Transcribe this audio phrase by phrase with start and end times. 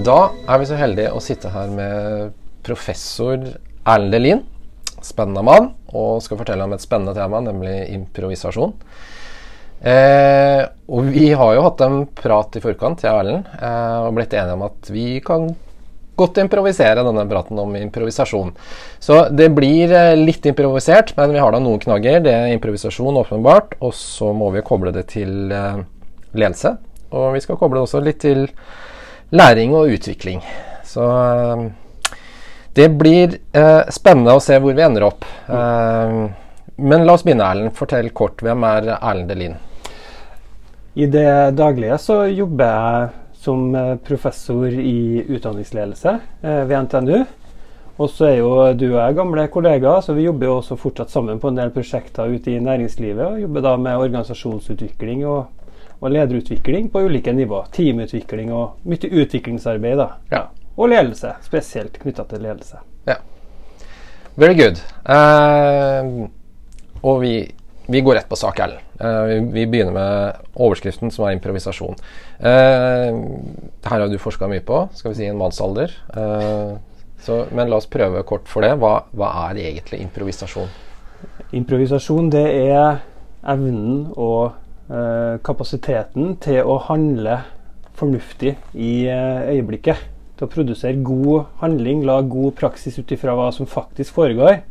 [0.00, 2.30] Da er vi så heldige å sitte her med
[2.64, 4.38] professor Erlend Delin.
[5.04, 8.72] Spennende mann, og skal fortelle om et spennende tema, nemlig improvisasjon.
[9.80, 14.16] Eh, og vi har jo hatt en prat i forkant, jeg og Erlend, eh, og
[14.16, 15.48] blitt enige om at vi kan
[16.20, 18.52] godt improvisere denne praten om improvisasjon.
[19.04, 22.22] Så det blir eh, litt improvisert, men vi har da noen knagger.
[22.24, 25.82] Det er improvisasjon, åpenbart, og så må vi koble det til eh,
[26.32, 26.78] ledelse.
[27.10, 28.46] Og vi skal koble det også litt til
[29.30, 30.42] læring og utvikling.
[30.84, 31.64] Så eh,
[32.74, 35.26] det blir eh, spennende å se hvor vi ender opp.
[35.48, 36.20] Eh,
[36.80, 37.74] men la oss begynne, Erlend.
[37.76, 38.40] Fortell kort.
[38.42, 39.58] Hvem er Erlend Delin?
[40.94, 47.20] I det daglige så jobber jeg som eh, professor i utdanningsledelse eh, ved NTNU.
[48.00, 48.50] Og så er jo
[48.80, 51.72] du og jeg gamle kollegaer, så vi jobber jo også fortsatt sammen på en del
[51.74, 53.26] prosjekter ute i næringslivet.
[53.26, 55.50] Og jobber da med organisasjonsutvikling og,
[56.00, 57.62] og lederutvikling på ulike nivå.
[57.76, 60.00] Teamutvikling og mye utviklingsarbeid.
[60.32, 60.46] Ja.
[60.76, 62.80] Og ledelse, spesielt knytta til ledelse.
[63.08, 63.18] Ja.
[64.40, 64.80] Very good.
[65.04, 66.28] Uh,
[67.02, 67.34] og vi,
[67.90, 68.80] vi går rett på sak, Ellen.
[69.00, 71.98] Uh, vi, vi begynner med overskriften, som er improvisasjon.
[72.40, 73.20] Uh,
[73.84, 75.92] her har du forska mye på, skal vi si en mannsalder.
[77.20, 78.72] Så, men la oss prøve kort for det.
[78.80, 80.70] Hva, hva er egentlig improvisasjon?
[81.52, 83.02] Improvisasjon det er
[83.44, 84.54] evnen og
[85.46, 87.36] kapasiteten til å handle
[88.00, 90.08] fornuftig i eh, øyeblikket.
[90.38, 94.62] Til å produsere god handling, la god praksis ut ifra hva som faktisk foregår.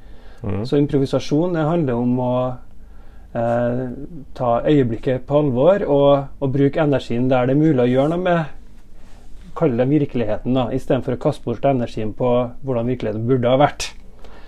[0.42, 0.64] Mm.
[0.66, 2.34] Så improvisasjon det handler om å
[3.38, 3.84] eh,
[4.38, 8.26] ta øyeblikket på alvor og, og bruke energien der det er mulig å gjøre noe
[8.30, 8.56] med
[9.60, 12.28] Kall det virkeligheten, da, istedenfor å kaste bort energien på
[12.64, 13.90] hvordan virkeligheten burde ha vært.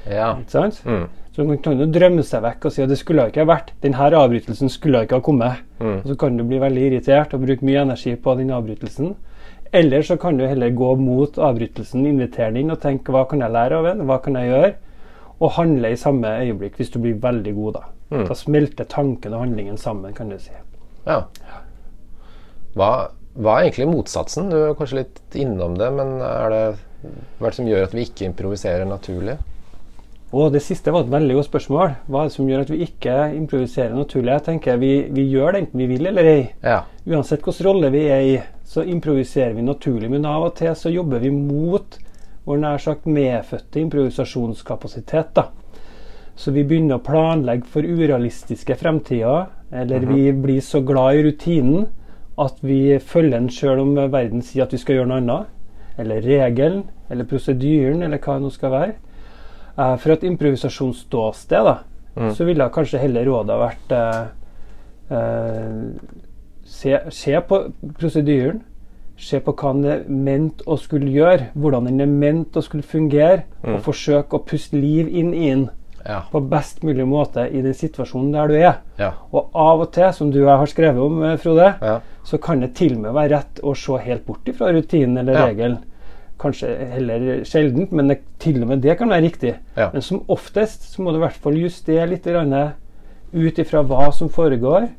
[0.05, 0.29] Ja.
[0.39, 0.77] Ikke sant?
[0.87, 1.09] Mm.
[1.31, 3.71] Så man kan jo drømme seg vekk og si at det skulle ikke ha vært.
[3.83, 5.61] Denne avbrytelsen skulle ikke ha kommet.
[5.79, 6.01] Mm.
[6.01, 9.13] Og så kan du bli veldig irritert og bruke mye energi på den avbrytelsen.
[9.71, 13.39] Eller så kan du heller gå mot avbrytelsen, invitere den inn og tenke hva kan
[13.39, 14.73] jeg lære av den, hva kan jeg gjøre?
[15.39, 17.85] Og handle i samme øyeblikk hvis du blir veldig god, da.
[18.11, 18.25] Mm.
[18.27, 20.51] Da smelter tanken og handlingen sammen, kan du si.
[21.07, 21.23] ja.
[22.75, 22.91] Hva,
[23.35, 24.51] hva er egentlig motsatsen?
[24.51, 26.65] Du er kanskje litt innom det, men er det
[27.01, 29.39] hva er det som gjør at vi ikke improviserer naturlig?
[30.31, 31.95] Og Det siste var et veldig godt spørsmål.
[32.07, 34.31] Hva er det som gjør at vi ikke improviserer naturlig?
[34.31, 36.45] Jeg tenker Vi, vi gjør det enten vi vil eller ei.
[36.63, 36.83] Ja.
[37.05, 40.09] Uansett hvilken rolle vi er i, så improviserer vi naturlig.
[40.09, 41.99] Men av og til så jobber vi mot
[42.47, 45.35] vår nær sagt medfødte improvisasjonskapasitet.
[45.35, 45.49] da.
[46.35, 49.49] Så vi begynner å planlegge for urealistiske fremtider.
[49.71, 51.87] Eller vi blir så glad i rutinen
[52.39, 55.47] at vi følger den sjøl om verden sier at vi skal gjøre noe annet.
[55.99, 58.93] Eller regelen, eller prosedyren, eller hva det nå skal være.
[59.81, 61.77] Eh, For et improvisasjonsståsted da,
[62.17, 62.33] Mm.
[62.35, 64.25] så ville kanskje heller rådet vært eh,
[65.15, 65.83] eh,
[66.65, 67.61] se, se på
[67.99, 68.61] prosedyren.
[69.21, 72.83] Se på hva den er ment å skulle gjøre, hvordan den er ment å skulle
[72.83, 73.43] fungere.
[73.63, 73.75] Mm.
[73.77, 75.69] Og forsøke å puste liv inn i den
[76.03, 76.23] Ja.
[76.31, 78.79] på best mulig måte i den situasjonen der du er.
[78.97, 79.11] Ja.
[79.31, 81.99] Og av og til, som du og jeg har skrevet om, Frode, ja.
[82.25, 85.35] så kan det til og med være rett å se helt bort fra rutinen eller
[85.47, 85.77] regelen.
[86.41, 89.55] Kanskje heller sjeldent, men det, til og med det kan være riktig.
[89.77, 89.91] Ja.
[89.93, 92.27] Men som oftest så må du i hvert fall justere litt
[93.31, 94.89] ut ifra hva som foregår.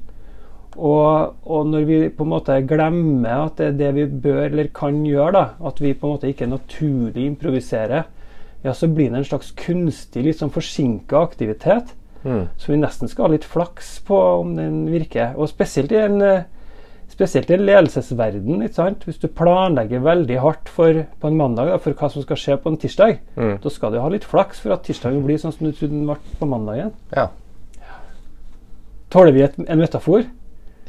[0.72, 4.70] Og, og når vi på en måte glemmer at det er det vi bør eller
[4.74, 8.06] kan gjøre, da, at vi på en måte ikke naturlig improviserer,
[8.62, 11.92] ja, så blir det en slags kunstig, litt sånn forsinka aktivitet.
[12.22, 12.46] Mm.
[12.56, 15.34] Så vi nesten skal ha litt flaks på om den virker.
[15.36, 16.44] Og spesielt i en, eh,
[17.12, 18.62] spesielt i en ledelsesverden.
[19.04, 22.56] Hvis du planlegger veldig hardt for, på en mandag da, for hva som skal skje
[22.62, 23.58] på en tirsdag, Mm.
[23.62, 26.06] da skal du ha litt flaks for at tirsdagen blir sånn som du trodde den
[26.08, 26.92] ble på mandagen.
[27.14, 27.28] ja.
[29.12, 30.22] Tåler vi et, en metafor?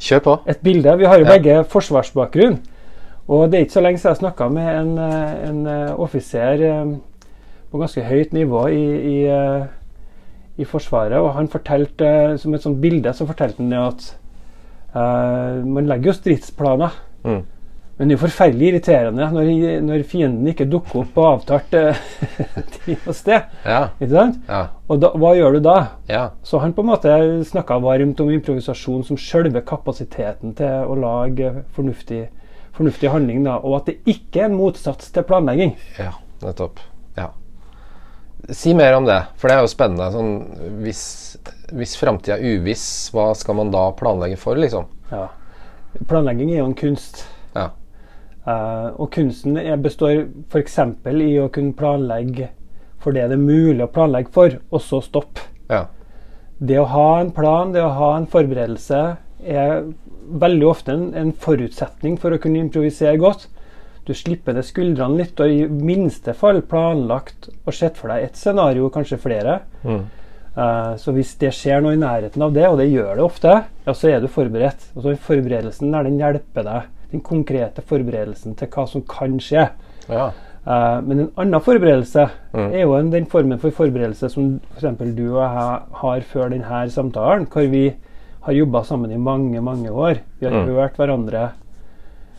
[0.00, 0.34] Kjør på.
[0.48, 0.94] Et bilde?
[0.98, 1.32] Vi har jo Ja.
[1.36, 2.58] begge forsvarsbakgrunn.
[3.28, 6.62] Og det er ikke så lenge siden jeg snakka med en, eh, en eh, offiser
[6.62, 6.94] eh,
[7.70, 9.64] på ganske høyt nivå i, i,
[10.58, 14.16] i Forsvaret, og han fortalte som et sånt bilde så fortalte han det at
[14.94, 16.96] eh, man legger jo stridsplaner.
[17.24, 17.42] Mm.
[17.96, 19.50] Men det er jo forferdelig irriterende når,
[19.86, 22.00] når fienden ikke dukker opp på avtalt uh,
[22.74, 23.52] tid og sted.
[23.62, 23.84] Ja.
[24.00, 24.40] Ikke sant?
[24.48, 24.62] Ja.
[24.90, 25.76] Og da, hva gjør du da?
[26.10, 26.24] Ja.
[26.42, 27.12] Så han på en måte
[27.46, 32.24] snakka varmt om improvisasjon som selve kapasiteten til å lage fornuftig,
[32.74, 35.76] fornuftig handling, da, og at det ikke er en motsats til planlegging.
[36.00, 36.82] Ja, nettopp.
[38.52, 40.10] Si mer om det, for det er jo spennende.
[40.12, 40.34] Sånn,
[40.84, 41.04] hvis
[41.74, 44.86] hvis framtida er uviss, hva skal man da planlegge for, liksom?
[45.10, 45.28] Ja.
[46.10, 47.24] Planlegging er jo en kunst.
[47.54, 47.70] Ja.
[48.44, 50.78] Uh, og kunsten består f.eks.
[51.08, 52.50] i å kunne planlegge
[53.00, 55.44] for det det er mulig å planlegge for, og så stoppe.
[55.68, 55.86] Ja.
[56.58, 59.00] Det å ha en plan, det å ha en forberedelse,
[59.44, 59.74] er
[60.40, 63.48] veldig ofte en, en forutsetning for å kunne improvisere godt.
[64.06, 68.36] Du slipper ned skuldrene litt, og i minste fall planlagt og sett for deg ett
[68.36, 69.60] scenario, kanskje flere.
[69.84, 70.04] Mm.
[70.54, 73.54] Uh, så hvis det skjer noe i nærheten av det, og det gjør det ofte,
[73.86, 74.84] ja, så er du forberedt.
[74.94, 79.66] Og så Forberedelsen der den hjelper deg, den konkrete forberedelsen til hva som kan skje.
[80.08, 80.28] Ja.
[80.64, 82.70] Uh, men en annen forberedelse Mm.
[82.72, 84.94] er jo en, den formen for forberedelse som f.eks.
[85.16, 87.88] du og jeg har før denne samtalen, hvor vi
[88.46, 90.20] har jobba sammen i mange, mange år.
[90.38, 90.68] Vi har Mm.
[90.76, 91.50] hørt hverandre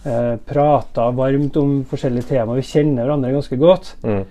[0.05, 2.55] eh, prata varmt om forskjellige temaer.
[2.61, 3.95] Vi kjenner hverandre ganske godt.
[4.03, 4.23] Mm.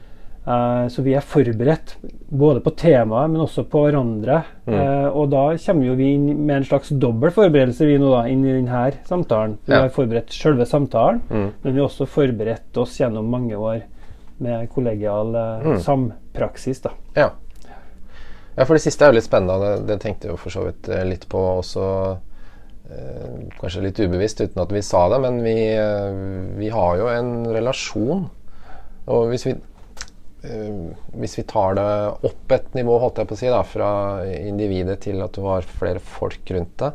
[0.46, 1.94] Eh, så vi er forberedt
[2.28, 4.42] både på temaet, men også på hverandre.
[4.66, 4.74] Mm.
[4.74, 8.26] Eh, og da kommer jo vi inn med en slags dobbel forberedelse vi nå da,
[8.28, 9.56] inn i denne samtalen.
[9.64, 9.80] Vi Ja.
[9.82, 11.50] har forberedt selve samtalen, Mm.
[11.62, 13.82] men vi har også forberedt oss gjennom mange år
[14.40, 15.78] med kollegial eh, Mm.
[15.80, 16.80] sampraksis.
[16.82, 16.90] da.
[17.16, 17.30] Ja.
[18.56, 19.58] ja, for det siste er jo litt spennende.
[19.78, 22.18] Det, det tenkte jeg jo for så vidt eh, litt på også.
[22.90, 26.16] Eh, kanskje litt ubevisst uten at vi sa det, men vi, eh,
[26.58, 28.26] vi har jo en relasjon.
[29.06, 29.54] Og hvis vi,
[30.44, 30.74] eh,
[31.16, 31.86] hvis vi tar det
[32.28, 33.90] opp et nivå, holdt jeg på å si, da, fra
[34.24, 36.92] individet til at du har flere folk rundt deg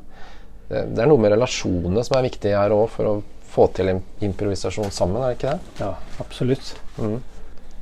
[0.69, 3.13] Det, det er noe med relasjonene som er viktig her òg, for å
[3.49, 3.89] få til
[4.21, 5.79] improvisasjon sammen, er det ikke det?
[5.81, 6.75] Ja, absolutt.
[6.99, 7.15] Mm.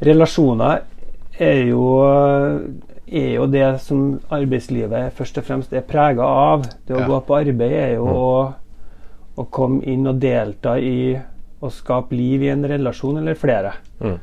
[0.07, 0.85] Relasjoner
[1.37, 1.81] er jo,
[3.07, 6.65] er jo det som arbeidslivet først og fremst er prega av.
[6.85, 7.07] Det å Ja.
[7.07, 8.53] gå på arbeid er jo å,
[9.37, 11.17] å komme inn og delta i
[11.61, 13.71] å skape liv i en relasjon eller flere.
[14.01, 14.17] Mm.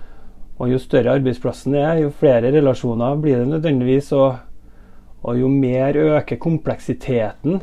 [0.60, 4.12] Og jo større arbeidsplassen er, jo flere relasjoner blir det nødvendigvis.
[4.12, 4.36] Og,
[5.24, 7.62] og jo mer øker kompleksiteten,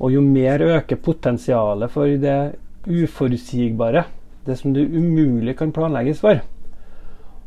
[0.00, 2.54] og jo mer øker potensialet for det
[2.86, 4.04] uforutsigbare.
[4.46, 6.40] Det som det umulig kan planlegges for.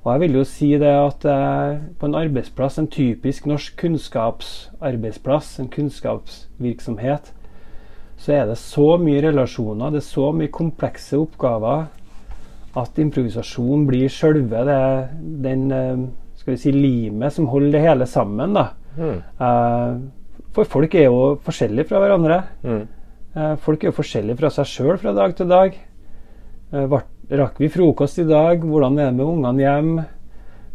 [0.04, 5.54] Og jeg vil jo si det at eh, på en arbeidsplass, en typisk norsk kunnskapsarbeidsplass,
[5.64, 7.30] en kunnskapsvirksomhet,
[8.20, 11.86] så er det så mye relasjoner, det er så mye komplekse oppgaver,
[12.76, 14.82] at improvisasjon blir sjølve det,
[15.46, 16.04] den eh,
[16.40, 18.56] skal vi si, limet som holder det hele sammen.
[18.58, 18.68] da.
[18.98, 19.18] Mm.
[19.48, 22.42] Eh, for folk er jo forskjellige fra hverandre.
[22.66, 22.84] Mm.
[23.40, 25.80] Eh, Folk er jo forskjellige fra seg sjøl fra dag til dag.
[26.74, 28.64] Vart- Rakk vi frokost i dag?
[28.68, 29.92] Hvordan er det med ungene hjem?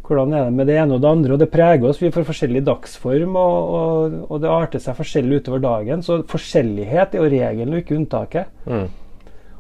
[0.09, 1.35] Hvordan er det med det ene og det andre?
[1.35, 2.01] Og det preger oss.
[2.01, 6.05] Vi får forskjellig dagsform, og, og, og det arter seg forskjellig utover dagen.
[6.07, 8.49] Så forskjellighet er jo regelen og ikke unntaket.
[8.65, 8.87] Mm.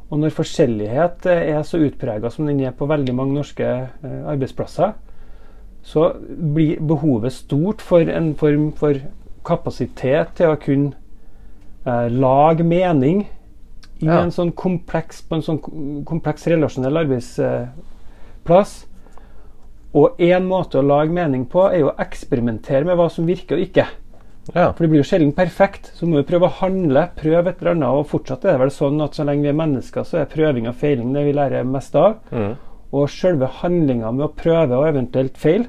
[0.08, 4.96] Og når forskjellighet er så utprega som den er på veldig mange norske eh, arbeidsplasser,
[5.84, 6.08] så
[6.56, 8.96] blir behovet stort for en form for
[9.44, 10.96] kapasitet til å kunne
[11.84, 13.26] eh, lage mening
[14.00, 14.20] i Ja.
[14.22, 18.84] en sånn kompleks, på en sånn kompleks relasjonell arbeidsplass.
[19.94, 23.56] Og én måte å lage mening på er jo å eksperimentere med hva som virker
[23.56, 23.86] og ikke.
[24.54, 24.72] Ja.
[24.72, 25.90] For det blir jo sjelden perfekt.
[25.94, 27.88] Så må vi prøve å handle, prøve et eller annet.
[27.88, 30.68] Og fortsatt er det vel sånn at så lenge vi er mennesker, så er prøving
[30.68, 32.18] og feiling det vi lærer mest av.
[32.32, 32.54] Mm.
[32.92, 35.66] Og selve handlinga med å prøve og eventuelt feil,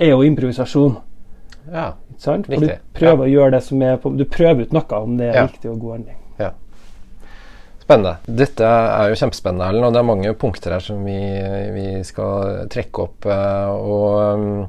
[0.00, 0.96] er jo improvisasjon.
[1.72, 1.92] ja.
[2.18, 5.28] For du prøver å gjøre det som er på Du prøver ut noe om det
[5.28, 5.46] er Ja.
[5.46, 6.16] riktig og god handling.
[7.88, 8.18] Spennende.
[8.28, 11.16] Dette er jo kjempespennende, Erlend, og det er mange punkter her som vi,
[11.72, 13.24] vi skal trekke opp.
[13.24, 14.66] eh, Og um,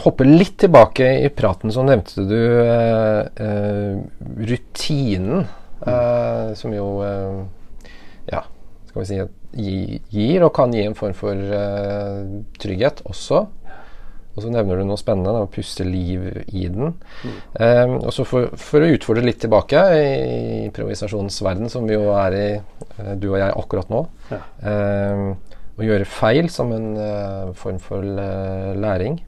[0.00, 3.98] hoppe litt tilbake i praten, så nevnte du eh, eh,
[4.48, 5.44] rutinen,
[5.84, 7.92] eh, som jo eh,
[8.32, 8.40] ja,
[8.88, 9.20] skal vi si
[10.16, 12.24] gir og kan gi en form for eh,
[12.56, 13.44] trygghet også.
[14.36, 16.92] Og så nevner du noe spennende, da, å puste liv i den.
[17.56, 20.06] Eh, og så for, for å utfordre litt tilbake i
[20.66, 22.46] improvisasjonens verden, som vi jo er i,
[23.00, 24.02] eh, du og jeg akkurat nå.
[24.28, 24.42] Ja.
[24.60, 25.26] Um,
[25.76, 29.18] å gjøre feil som en uh, form for læring.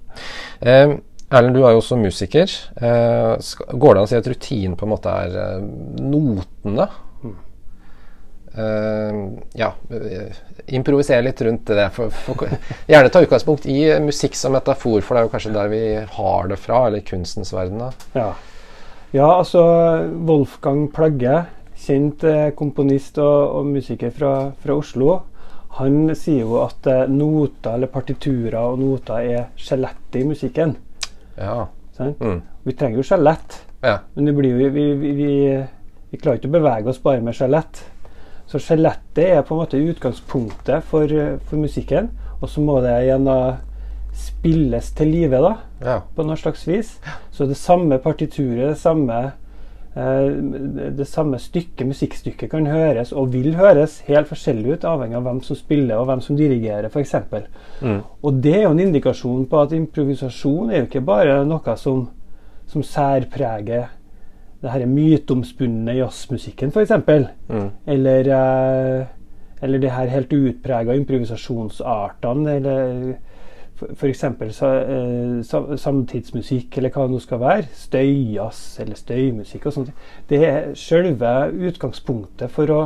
[0.61, 0.97] Eh,
[1.29, 2.53] Erlend, du er jo også musiker.
[2.81, 5.69] Uh, skal, går det an å si at rutinen på en måte er uh,
[6.05, 6.89] notene?
[8.59, 9.75] Eh, ja,
[10.75, 11.87] improvisere litt rundt det.
[11.95, 12.51] For, for,
[12.91, 15.83] gjerne ta utgangspunkt i musikk som metafor, for det er jo kanskje der vi
[16.19, 17.81] har det fra, eller kunstens verden.
[17.83, 17.91] da.
[18.19, 18.29] Ja.
[19.17, 19.63] ja, altså
[20.29, 21.45] Wolfgang Plagge,
[21.79, 25.21] kjent eh, komponist og, og musiker fra, fra Oslo,
[25.79, 30.75] han sier jo at eh, noter eller partiturer og noter er skjelettet i musikken.
[31.39, 31.69] Ja.
[31.99, 32.41] Mm.
[32.67, 33.97] Vi trenger jo skjelett, ja.
[34.15, 35.31] men det blir vi, vi, vi,
[36.11, 37.81] vi klarer ikke å bevege oss bare med skjelett.
[38.49, 42.95] Så skjelettet er på en måte utgangspunktet for, eh, for musikken, og så må det
[43.05, 43.59] igjen da
[44.19, 45.53] spilles til live, da
[45.85, 45.99] ja.
[46.15, 46.97] på noe slags vis.
[47.31, 49.19] Så det samme partituret, det samme,
[49.95, 50.31] eh,
[50.97, 55.43] det samme stykket, musikkstykket, kan høres og vil høres helt forskjellig ut, avhengig av hvem
[55.45, 57.15] som spiller og hvem som dirigerer, f.eks.
[57.83, 58.01] Mm.
[58.23, 62.07] Og det er jo en indikasjon på at improvisasjon er jo ikke bare noe som,
[62.67, 63.93] som særpreger
[64.63, 66.93] det her myteomspunne jazzmusikken, f.eks.
[67.49, 67.71] Mm.
[67.87, 69.07] Eller, eh,
[69.63, 73.15] eller de her helt utprega improvisasjonsartene, eller
[73.95, 74.25] f.eks.
[74.25, 77.69] Eh, samtidsmusikk, eller hva det nå skal være.
[77.85, 79.95] Støyjazz eller støymusikk og sånt.
[80.31, 81.35] Det er selve
[81.71, 82.83] utgangspunktet for å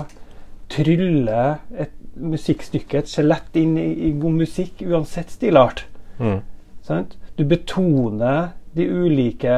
[0.72, 5.86] trylle et musikkstykke, et skjelett, inn i, i, god musikk, uansett stilart.
[6.20, 6.42] Mm.
[7.38, 9.56] Du betoner de ulike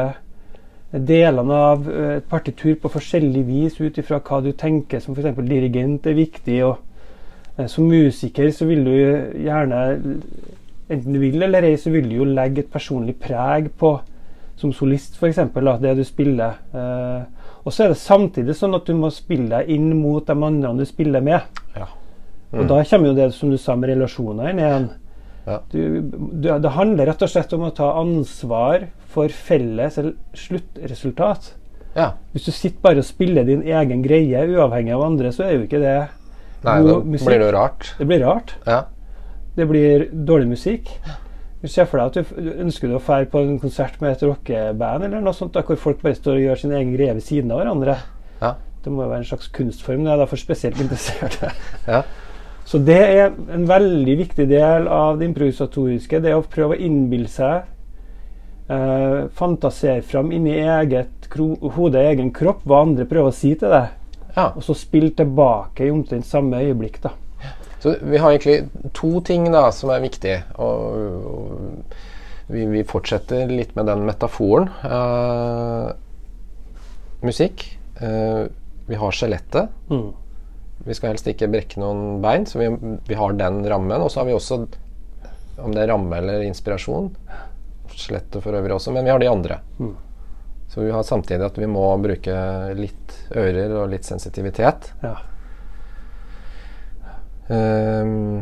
[0.95, 5.41] delene av eh, et partitur på forskjellig vis ut ifra hva du tenker som f.eks.
[5.49, 6.59] dirigent er viktig.
[6.65, 8.95] og eh, Som musiker så vil du
[9.45, 9.85] gjerne,
[10.89, 13.97] enten du vil eller ei, så vil du jo legge et personlig preg på
[14.61, 15.43] som solist, f.eks.
[15.83, 16.61] Det du spiller.
[16.73, 17.23] Eh,
[17.65, 20.75] og så er det samtidig sånn at du må spille deg inn mot de andre
[20.79, 21.63] du spiller med.
[21.75, 21.89] Ja.
[22.53, 22.59] Mm.
[22.61, 24.93] Og da kommer jo det som du sa med relasjoner inn igjen.
[25.45, 25.57] Ja.
[25.73, 29.99] Du, du, det handler rett og slett om å ta ansvar for felles
[30.39, 31.53] sluttresultat.
[31.95, 32.11] Ja.
[32.35, 35.67] Hvis du sitter bare og spiller din egen greie uavhengig av andre, så er jo
[35.69, 35.99] ikke det
[36.65, 37.29] Nei, god musikk.
[37.29, 37.93] blir det rart.
[37.99, 38.57] Det blir rart.
[38.67, 38.81] Ja.
[39.55, 40.91] Det blir dårlig musikk.
[41.63, 44.25] Du ser for deg at du ønsker du å dra på en konsert med et
[44.27, 47.25] rockeband eller noe sånt, da, hvor folk bare står og gjør sin egen greie ved
[47.25, 47.95] siden av hverandre.
[48.43, 48.51] Ja.
[48.85, 51.55] Det må jo være en slags kunstform det er derfor spesielt interesserte.
[51.95, 52.03] ja.
[52.69, 56.21] Så det er en veldig viktig del av det improvisatoriske.
[56.25, 57.69] Det å prøve å innbille seg,
[58.69, 61.29] eh, fantasere fram inni eget
[61.75, 63.93] hode, egen kropp, hva andre prøver å si til deg.
[64.35, 64.51] Ja.
[64.53, 67.01] Og så spille tilbake i omtrent samme øyeblikk.
[67.03, 67.15] da.
[67.83, 70.43] Så Vi har egentlig to ting da som er viktige.
[70.57, 70.97] Og,
[71.29, 71.85] og
[72.47, 74.71] vi, vi, fortsetter litt med den metaforen.
[74.85, 75.93] Uh,
[77.25, 77.67] musikk.
[78.01, 78.49] Uh,
[78.89, 79.69] vi har skjelettet.
[79.91, 80.13] Mm.
[80.85, 82.69] Vi skal helst ikke brekke noen bein, så vi,
[83.09, 84.03] vi har den rammen.
[84.03, 84.65] Og så har vi også,
[85.63, 87.13] om det er ramme eller inspirasjon,
[88.01, 89.61] skjelettet for øvrig også, men vi har de andre.
[89.79, 89.95] Mm.
[90.75, 92.35] Så vi har samtidig at vi må bruke
[92.75, 94.91] litt ører og litt sensitivitet.
[95.05, 95.15] Ja.
[97.47, 98.41] Um,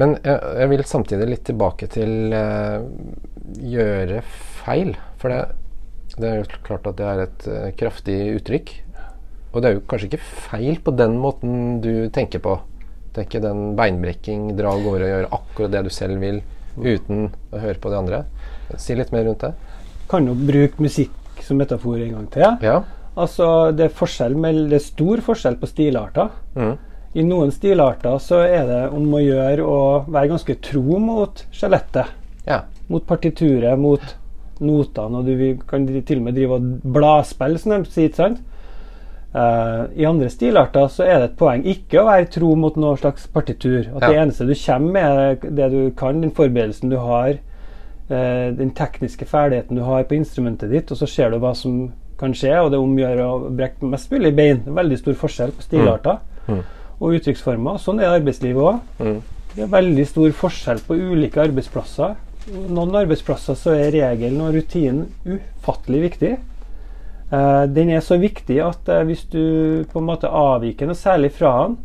[0.00, 2.82] men jeg, jeg, vil samtidig litt tilbake til uh,
[3.60, 4.22] gjøre
[4.64, 4.96] feil.
[5.20, 5.42] For det,
[6.16, 8.74] det, er jo klart at det er et uh, kraftig uttrykk.
[9.54, 12.56] Og det er jo kanskje ikke feil på den måten du tenker på.
[13.14, 16.42] Det er ikke den beinbrekking, dra av gårde og gjøre akkurat det du selv vil
[16.74, 18.24] uten å høre på de andre.
[18.80, 19.52] Si litt mer rundt det.
[20.10, 22.58] Kan jo bruke musikk som metafor en gang til.
[22.64, 22.80] Ja.
[23.14, 24.34] Altså, det er, forskjell,
[24.70, 26.32] det er stor forskjell på stilarter.
[26.58, 26.74] Mm.
[27.14, 32.10] I noen stilarter så er det om å gjøre å være ganske tro mot skjelettet.
[32.48, 32.64] Ja.
[32.90, 34.02] Mot partituret, mot
[34.64, 38.10] notene, og du kan til og med drive og bladspille, som de sier.
[38.16, 38.42] sant?
[39.34, 42.98] Uh, I andre stilarter så er det et poeng ikke å være tro mot noe
[42.98, 43.88] slags partitur.
[43.96, 44.10] At ja.
[44.10, 47.38] det eneste du kommer med, det du kan, den forberedelsen du har,
[48.08, 51.86] den tekniske ferdigheten du har på instrumentet ditt, og så ser du hva som
[52.20, 54.62] kan skje, og det omgjør å brekke mest mulig bein.
[54.66, 56.58] Veldig stor forskjell på stilarter mm.
[56.58, 56.62] Mm.
[56.98, 57.80] og uttrykksformer.
[57.82, 58.82] Sånn er arbeidslivet òg.
[59.00, 59.20] Mm.
[59.54, 62.16] Det er veldig stor forskjell på ulike arbeidsplasser.
[62.74, 66.34] Noen arbeidsplasser så er regelen og rutinen ufattelig viktig.
[67.32, 71.32] Uh, den er så viktig at uh, hvis du på en måte avviker noe særlig
[71.34, 71.78] fra den,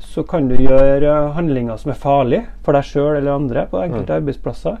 [0.00, 4.14] så kan du gjøre handlinger som er farlige for deg sjøl eller andre på enkelte
[4.14, 4.22] mm.
[4.22, 4.78] arbeidsplasser.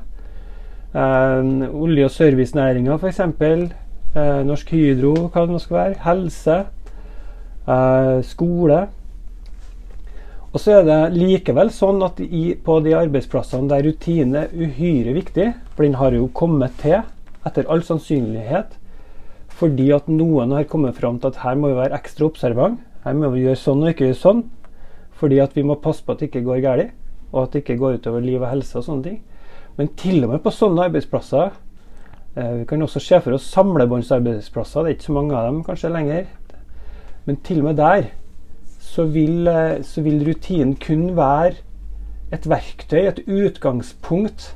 [0.90, 3.20] Uh, olje- og servicenæringa f.eks.
[3.20, 6.00] Uh, Norsk Hydro, hva det nå skal være.
[6.06, 6.60] Helse.
[8.26, 8.78] skole.
[10.50, 15.12] Og så er det likevel sånn at i, på de arbeidsplassene der rutine er uhyre
[15.14, 17.04] viktig, for den har jo kommet til,
[17.46, 18.74] etter all sannsynlighet,
[19.60, 22.80] fordi at noen har kommet fram til at her må vi være ekstra observant.
[23.04, 24.42] Her må vi gjøre sånn og ikke gjøre sånn.
[25.20, 26.94] Fordi at vi må passe på at det ikke går galt,
[27.30, 29.18] og at det ikke går utover liv og helse og sånne ting.
[29.80, 31.54] Men til og med på sånne arbeidsplasser
[32.36, 34.84] eh, Vi kan også se for oss samlebåndsarbeidsplasser.
[34.84, 36.26] Det er ikke så mange av dem kanskje lenger.
[37.24, 38.10] Men til og med der
[38.80, 41.62] så vil, eh, så vil rutinen kun være
[42.32, 44.54] et verktøy, et utgangspunkt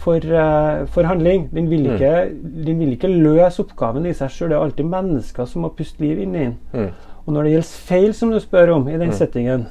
[0.00, 1.46] for, uh, for handling.
[1.54, 1.92] Den vil, mm.
[1.94, 2.64] ikke, mm.
[2.66, 4.50] den vil, ikke, løse oppgaven i seg sjøl.
[4.50, 6.56] Det er alltid mennesker som må puste liv inn i den.
[6.72, 6.90] Mm.
[7.26, 9.16] Og når det gjelder feil, som du spør om i den mm.
[9.16, 9.66] settingen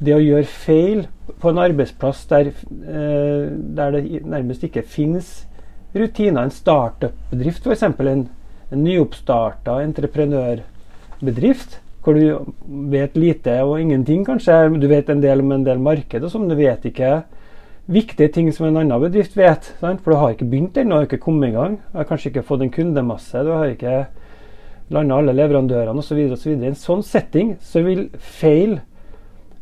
[0.00, 1.04] Det å gjøre feil
[1.40, 5.42] på en arbeidsplass der, uh, der det nærmest ikke finnes
[5.94, 8.24] rutiner, en startup-bedrift f.eks., en,
[8.70, 12.52] en nyoppstarta entreprenørbedrift, hvor du
[12.90, 14.56] vet lite og ingenting, kanskje.
[14.80, 17.20] Du vet en del om en del marked, og sånn, du vet ikke
[17.90, 19.72] viktige ting som en annen bedrift vet.
[19.80, 20.00] Sant?
[20.04, 21.76] For du har ikke begynt ennå, du har ikke kommet i gang.
[21.90, 24.04] Du har kanskje ikke fått en kundemasse, du har ikke
[24.94, 26.22] landa alle leverandørene osv.
[26.22, 28.78] I en sånn setting så vil feil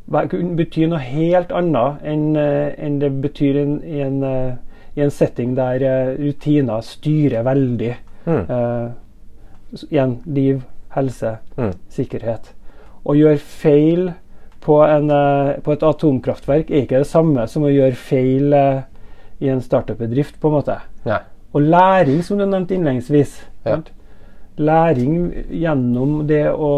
[0.09, 4.55] bety noe helt annet enn, uh, enn det betyr i, en, uh,
[4.97, 7.97] en, setting der uh, rutiner styrer veldig.
[8.29, 8.45] Mm.
[9.89, 11.71] igjen liv, helse, mm.
[11.93, 12.51] sikkerhet.
[13.09, 14.11] Å gjøre feil
[14.65, 18.85] på, en, uh, på et atomkraftverk er ikke det samme som å gjøre feil uh,
[19.41, 20.79] i en startup-bedrift, på en måte.
[21.07, 21.23] Nei.
[21.57, 23.39] Og læring, som du nevnte innledningsvis.
[23.65, 23.79] Ja.
[24.59, 26.73] Læring gjennom det å,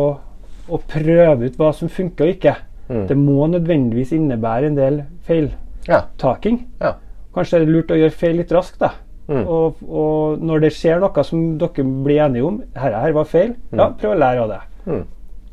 [0.68, 2.54] å prøve ut hva som funker og ikke.
[2.90, 3.04] Mm.
[3.06, 6.66] Det må nødvendigvis innebære en del feiltaking.
[6.82, 6.96] ja.
[7.30, 8.80] Kanskje er det lurt å gjøre feil litt raskt.
[8.80, 8.90] da.
[9.30, 9.44] Mm.
[9.46, 13.52] Og, og når det skjer noe som dere blir enige om, her, her var feil,
[13.70, 14.60] ja, prøv å lære av det.
[14.90, 15.04] Mm.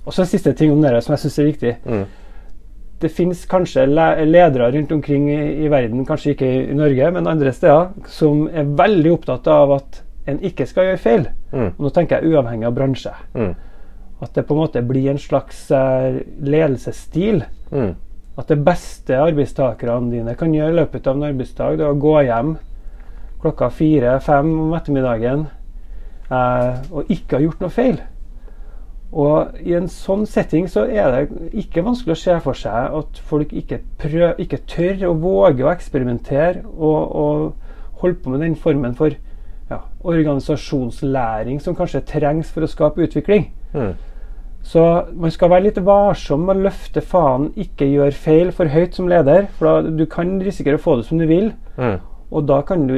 [0.08, 1.76] Og så en siste ting om dette som jeg syns er viktig.
[1.86, 2.06] Mm.
[2.98, 7.30] Det finnes kanskje ledere rundt omkring i, i verden, kanskje ikke i, i Norge, men
[7.30, 11.28] andre steder, som er veldig opptatt av at en ikke skal gjøre feil.
[11.54, 11.70] Mm.
[11.76, 13.14] Og nå tenker jeg uavhengig av bransje.
[13.38, 13.54] Mm.
[14.22, 17.44] At det på en måte blir en slags eh, ledelsesstil.
[17.72, 17.94] Mm.
[18.38, 22.02] At det beste arbeidstakerne dine kan gjøre i løpet av en arbeidsdag, det er å
[22.02, 22.58] gå hjem
[23.42, 25.48] klokka fire-fem om ettermiddagen
[26.34, 28.00] eh, og ikke ha gjort noe feil.
[29.18, 33.22] Og i en sånn setting så er det ikke vanskelig å se for seg at
[33.30, 38.58] folk ikke, prøv, ikke tør å våge å eksperimentere og, og holde på med den
[38.60, 39.16] formen for
[39.72, 43.48] ja, organisasjonslæring som kanskje trengs for å skape utvikling.
[43.74, 43.96] Mm.
[44.68, 44.84] Så
[45.16, 49.08] man skal være litt varsom med å løfte fanen 'ikke gjør feil' for høyt som
[49.08, 49.48] leder.
[49.58, 51.54] For da, du kan risikere å få det som du vil.
[51.78, 52.00] Mm.
[52.32, 52.96] Og da kan du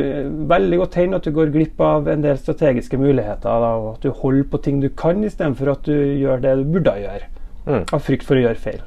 [0.50, 3.46] veldig godt hende at du går glipp av en del strategiske muligheter.
[3.46, 6.64] Da, og at du holder på ting du kan, istedenfor at du gjør det du
[6.74, 7.30] burde gjøre.
[7.68, 7.84] Mm.
[7.94, 8.82] Av frykt for å gjøre feil.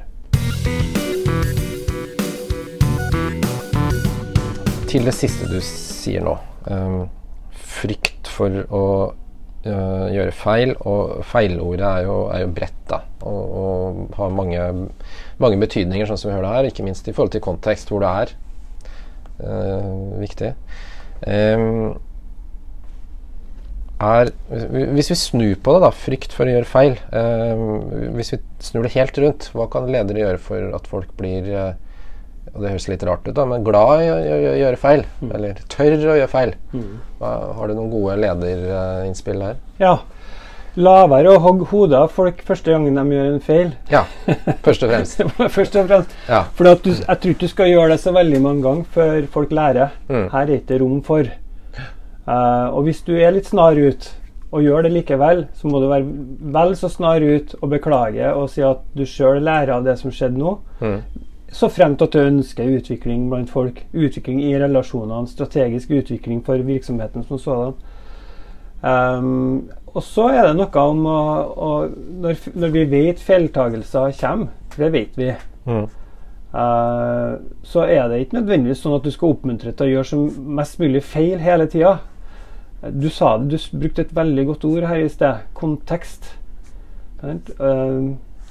[4.91, 6.35] Til det siste du sier nå.
[6.67, 7.07] Um,
[7.55, 8.85] frykt for å
[9.67, 10.75] øh, gjøre feil.
[10.89, 13.03] Og feilordet er jo, er jo bredt, da.
[13.23, 14.69] Og, og har mange,
[15.43, 16.71] mange betydninger, sånn som vi hører her.
[16.71, 18.35] Ikke minst i forhold til kontekst, hvor det er
[19.43, 20.55] uh, viktig.
[21.23, 21.95] Um,
[24.03, 24.33] er,
[24.97, 28.87] hvis vi snur på det, da, frykt for å gjøre feil ehm, Hvis vi snur
[28.87, 31.77] det helt rundt, hva kan ledere gjøre for at folk blir eh,
[32.53, 35.05] og det høres litt rart ut, da, men glad i å gjøre, gjøre feil.
[35.33, 36.57] Eller tør å gjøre feil.
[36.73, 36.91] Mm.
[37.23, 39.63] har du noen gode lederinnspill her?
[39.81, 39.95] Ja.
[40.81, 43.73] La være å hogge hodet av folk første gangen de gjør en feil.
[43.93, 44.07] Ja,
[44.65, 45.21] først og fremst.
[45.57, 46.15] Først og fremst.
[46.29, 46.47] Ja.
[46.57, 49.27] For at du, jeg tror ikke du skal gjøre det så veldig mange ganger før
[49.35, 49.93] folk lærer.
[50.09, 50.27] Mm.
[50.33, 51.29] Her er ikke rom for.
[52.25, 54.09] Uh, og hvis du er litt snar ut
[54.53, 56.09] og gjør det likevel, så må du være
[56.57, 60.13] vel så snar ut og beklage og si at du sjøl lærer av det som
[60.13, 60.57] skjedde nå.
[60.81, 60.99] Mm.
[61.53, 63.83] Så fremt at du ønsker utvikling blant folk.
[63.93, 67.75] Utvikling i relasjonene, strategisk utvikling for virksomheten som sådan.
[68.83, 71.19] Um, og så er det noe om å,
[71.53, 71.73] å
[72.25, 75.85] når, når vi vet feiltagelser kommer, for det vet vi, Mm.
[76.59, 80.49] uh, så er det ikke nødvendigvis sånn at du skal oppmuntre til å gjøre som
[80.59, 82.01] mest mulig feil hele tida.
[82.83, 85.45] Du sa det, du brukte et veldig godt ord her i sted.
[85.55, 86.33] Kontekst.
[87.23, 87.39] Eh,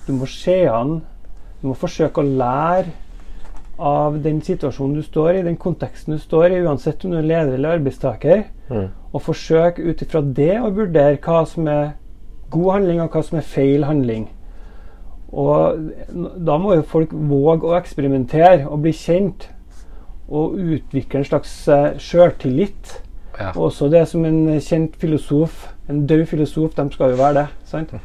[0.08, 1.02] du må se an
[1.62, 2.89] Du må forsøke å lære
[3.82, 7.26] av den situasjonen du står i, den konteksten du står i, uansett om du er
[7.26, 8.43] leder eller arbeidstaker.
[8.69, 8.88] Mm.
[9.12, 11.95] Og forsøk ut ifra det å vurdere hva som er
[12.54, 14.28] god handling, og hva som er feil handling.
[15.32, 15.91] Og
[16.45, 19.47] da må jo folk våge å eksperimentere og bli kjent.
[20.32, 22.97] Og utvikle en slags uh, sjøltillit.
[23.39, 23.52] Ja.
[23.56, 27.47] Også det som en kjent filosof, en død filosof, de skal jo være det.
[27.67, 27.95] sant?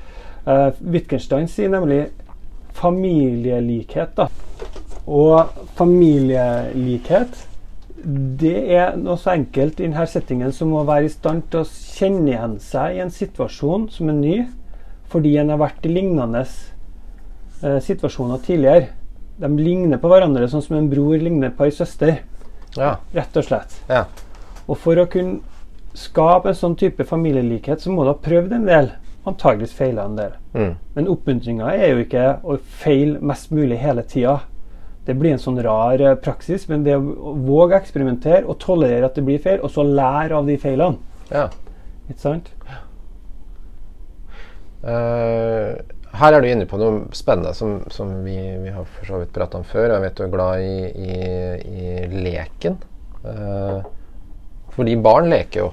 [0.47, 2.05] Uh, Wittgenstein sier nemlig
[2.81, 4.15] familielikhet.
[4.17, 4.29] da.
[5.07, 7.45] Og familielikhet
[8.39, 11.67] det er noe så enkelt i denne settingen som å være i stand til å
[11.67, 14.37] kjenne igjen seg i en situasjon som er ny,
[15.11, 18.93] fordi en har vært i lignende eh, situasjoner tidligere.
[19.41, 22.21] De ligner på hverandre sånn som en bror ligner på ei søster,
[22.77, 22.97] Ja.
[23.15, 23.81] rett og slett.
[23.89, 24.05] ja.
[24.69, 25.41] Og for å kunne
[25.95, 28.91] skape en sånn type familielikhet, så må du ha prøvd en del.
[29.27, 30.37] Antageligvis feila en del.
[30.55, 30.75] Mm.
[30.95, 34.39] Men oppmuntringa er jo ikke å feile mest mulig hele tida.
[35.07, 39.07] Det blir en sånn rar eh, praksis, men det å våge å eksperimentere og tolerere
[39.07, 40.99] at det blir feil, og så lære av de feilene.
[41.31, 41.49] ja.
[42.07, 42.53] Ikke sant?
[44.87, 45.75] Uh,
[46.17, 49.33] her er du inne på noe spennende som, som vi, vi har for så vidt
[49.35, 49.91] prata om før.
[49.91, 51.17] Jeg vet du er glad i, i,
[51.67, 52.79] i leken.
[53.27, 53.83] Uh,
[54.77, 55.73] fordi barn leker jo.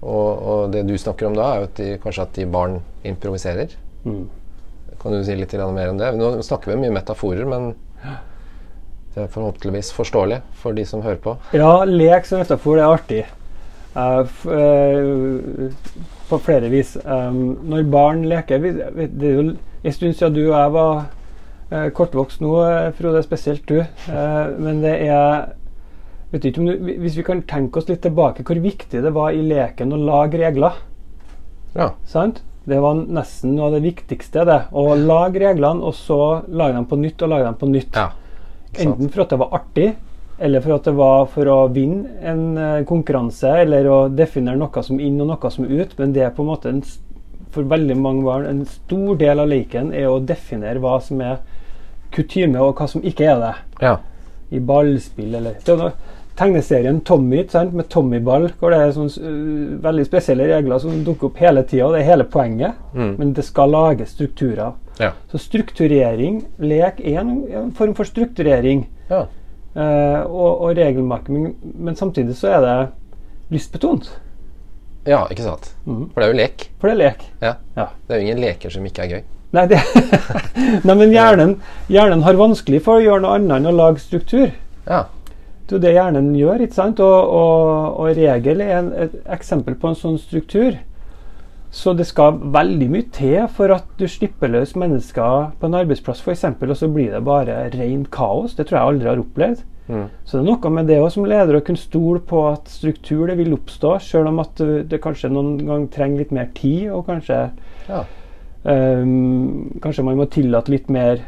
[0.00, 2.78] Og, og det du snakker om da, er jo at de, kanskje at de barn
[3.04, 3.74] improviserer.
[4.04, 4.24] Mm.
[5.00, 6.12] Kan du si litt mer om det?
[6.16, 7.74] Nå snakker vi mye metaforer, men
[9.14, 11.36] det er forhåpentligvis forståelig for de som hører på.
[11.56, 13.22] Ja, lek som metafor det er artig.
[13.90, 14.22] Uh,
[14.54, 15.72] eh,
[16.30, 16.94] på flere vis.
[17.04, 19.46] Um, når barn leker vi, Det er jo
[19.82, 20.92] en stund siden du og jeg var
[21.72, 22.52] uh, kortvokst nå,
[22.98, 23.80] Frode, spesielt du.
[24.58, 25.50] Men det er
[26.32, 29.32] vet ikke om du, Hvis vi kan tenke oss litt tilbake, hvor viktig det var
[29.34, 30.78] i leken å lage regler.
[31.74, 31.92] Ja.
[32.06, 32.42] Sant?
[32.68, 34.44] Det var nesten noe av det viktigste.
[34.46, 37.96] det, Å lage reglene, og så lage dem på nytt og lage dem på nytt.
[37.96, 38.10] Ja.
[38.78, 39.88] Enten for at det var artig,
[40.38, 44.82] eller for at det var for å vinne en eh, konkurranse, eller å definere noe
[44.86, 45.96] som inn og noe som ut.
[45.98, 46.82] Men det er på en måte en,
[47.50, 51.40] for veldig mange barn en stor del av leken er å definere hva som er
[52.14, 53.52] kutyme, og hva som ikke er det.
[53.82, 53.96] Ja.
[54.50, 57.74] I ballspill eller det er noe- Tegneserien Tommy sant?
[57.76, 61.90] med Tommyball, hvor det er sånne uh, veldig spesielle regler som dukker opp hele tida.
[61.92, 63.12] Det er hele poenget, Mm.
[63.18, 64.72] men det skal lages strukturer.
[64.98, 65.12] Ja.
[65.30, 69.26] Så strukturering, lek, er en, en form for strukturering ja.
[69.76, 72.74] Uh, og, og regelmaking, men samtidig så er det
[73.54, 74.08] lystbetont.
[75.06, 75.70] Ja, ikke sant.
[75.86, 76.08] Mm.
[76.10, 76.64] For det er jo lek.
[76.80, 77.22] For det er lek.
[77.40, 77.52] Ja.
[77.76, 77.86] Ja.
[78.08, 79.22] Det er jo ingen leker som ikke er gøy.
[79.56, 79.78] Nei, det,
[80.86, 81.54] Nei men hjernen,
[81.90, 84.50] hjernen har vanskelig for å gjøre noe annet enn å lage struktur.
[84.86, 85.04] Ja.
[85.70, 87.00] Det er jo det hjernen gjør, ikke sant?
[87.04, 90.74] Og, og, og regel er en, et eksempel på en sånn struktur.
[91.70, 96.24] Så det skal veldig mye til for at du slipper løs mennesker på en arbeidsplass
[96.24, 98.56] f.eks., og så blir det bare rent kaos.
[98.58, 99.62] Det tror jeg aldri har opplevd.
[99.86, 100.06] Mm.
[100.24, 103.30] Så det er noe med det òg som leder å kunne stole på at struktur
[103.30, 104.58] det vil oppstå, selv om at
[104.90, 107.38] det kanskje noen gang trenger litt mer tid, og kanskje
[107.86, 108.02] ja.
[108.66, 111.22] um, kanskje man må tillate litt mer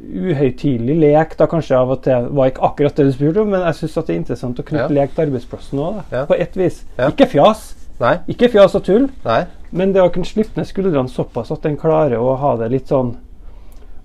[0.00, 1.36] uhøytidelig lek.
[1.38, 3.94] da kanskje av og til var ikke akkurat det du spurte om, men jeg syns
[3.94, 5.02] det er interessant å knytte Ja.
[5.02, 6.02] lek til arbeidsplassen òg.
[6.12, 6.24] Ja.
[6.26, 6.84] På ett vis.
[6.98, 7.08] Ja.
[7.08, 8.18] Ikke fjas, Nei.
[8.28, 9.46] ikke fjas og tull, Nei.
[9.72, 12.88] men det å kunne slippe ned skuldrene såpass at en klarer å ha det litt
[12.88, 13.16] sånn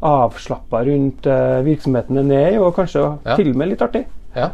[0.02, 3.36] avslappa rundt uh, virksomheten den er i, og kanskje Ja.
[3.36, 4.06] til og med litt artig.
[4.36, 4.50] Ja.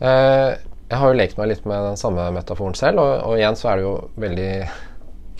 [0.00, 0.54] Uh,
[0.90, 3.72] jeg har jo lekt meg litt med den samme metaforen selv, og, og igjen så
[3.72, 4.50] er det jo veldig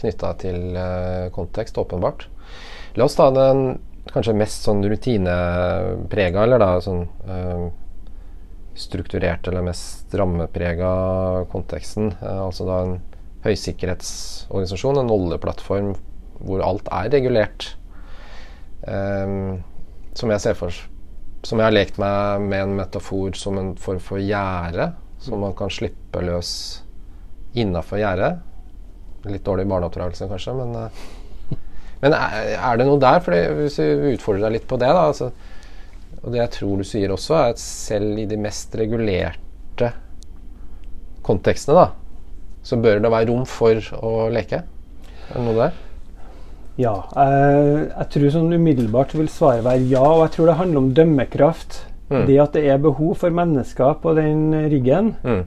[0.01, 2.27] knytta til uh, kontekst, åpenbart.
[2.97, 3.79] La oss ta den
[4.13, 7.67] kanskje mest sånn rutineprega, eller da sånn øh,
[8.77, 10.91] strukturert eller mest rammeprega
[11.53, 12.13] konteksten.
[12.21, 12.99] Eh, altså da en
[13.47, 15.95] høysikkerhetsorganisasjon, en oljeplattform
[16.37, 17.71] hvor alt er regulert.
[18.87, 19.57] Eh,
[20.17, 20.85] som jeg ser for
[21.47, 24.89] Som jeg har lekt meg med en metafor som en form for gjerde,
[25.23, 26.49] som man kan slippe løs
[27.55, 28.41] innafor gjerdet.
[29.31, 31.05] Litt dårlig barneoppdragelse, kanskje, men eh,
[32.03, 33.21] Men er, det noe der?
[33.25, 35.31] For hvis vi utfordrer deg litt på det, da altså,
[36.23, 39.93] Og det jeg tror du sier også, er at selv i de mest regulerte
[41.27, 41.89] kontekstene, da,
[42.67, 44.63] så bør det være rom for å leke.
[45.27, 45.83] Er det noe der?
[46.77, 46.95] Ja.
[47.17, 50.91] eh, jeg tror sånn umiddelbart vil svaret være ja, og jeg tror det handler om
[50.97, 51.79] dømmekraft.
[52.11, 52.25] Mm.
[52.29, 55.45] Det at det er behov for mennesker på den riggen, Mm.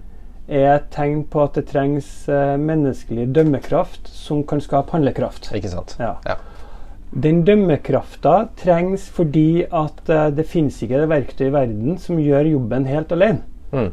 [0.49, 5.51] Er et tegn på at det trengs eh, menneskelig dømmekraft som kan skape handlekraft.
[5.55, 5.95] Ikke sant?
[6.01, 6.15] Ja.
[6.25, 6.37] Ja.
[7.09, 12.51] Den dømmekrafta trengs fordi at eh, det finnes ikke det verktøy i verden som gjør
[12.53, 13.43] jobben helt alene.
[13.73, 13.91] Mm.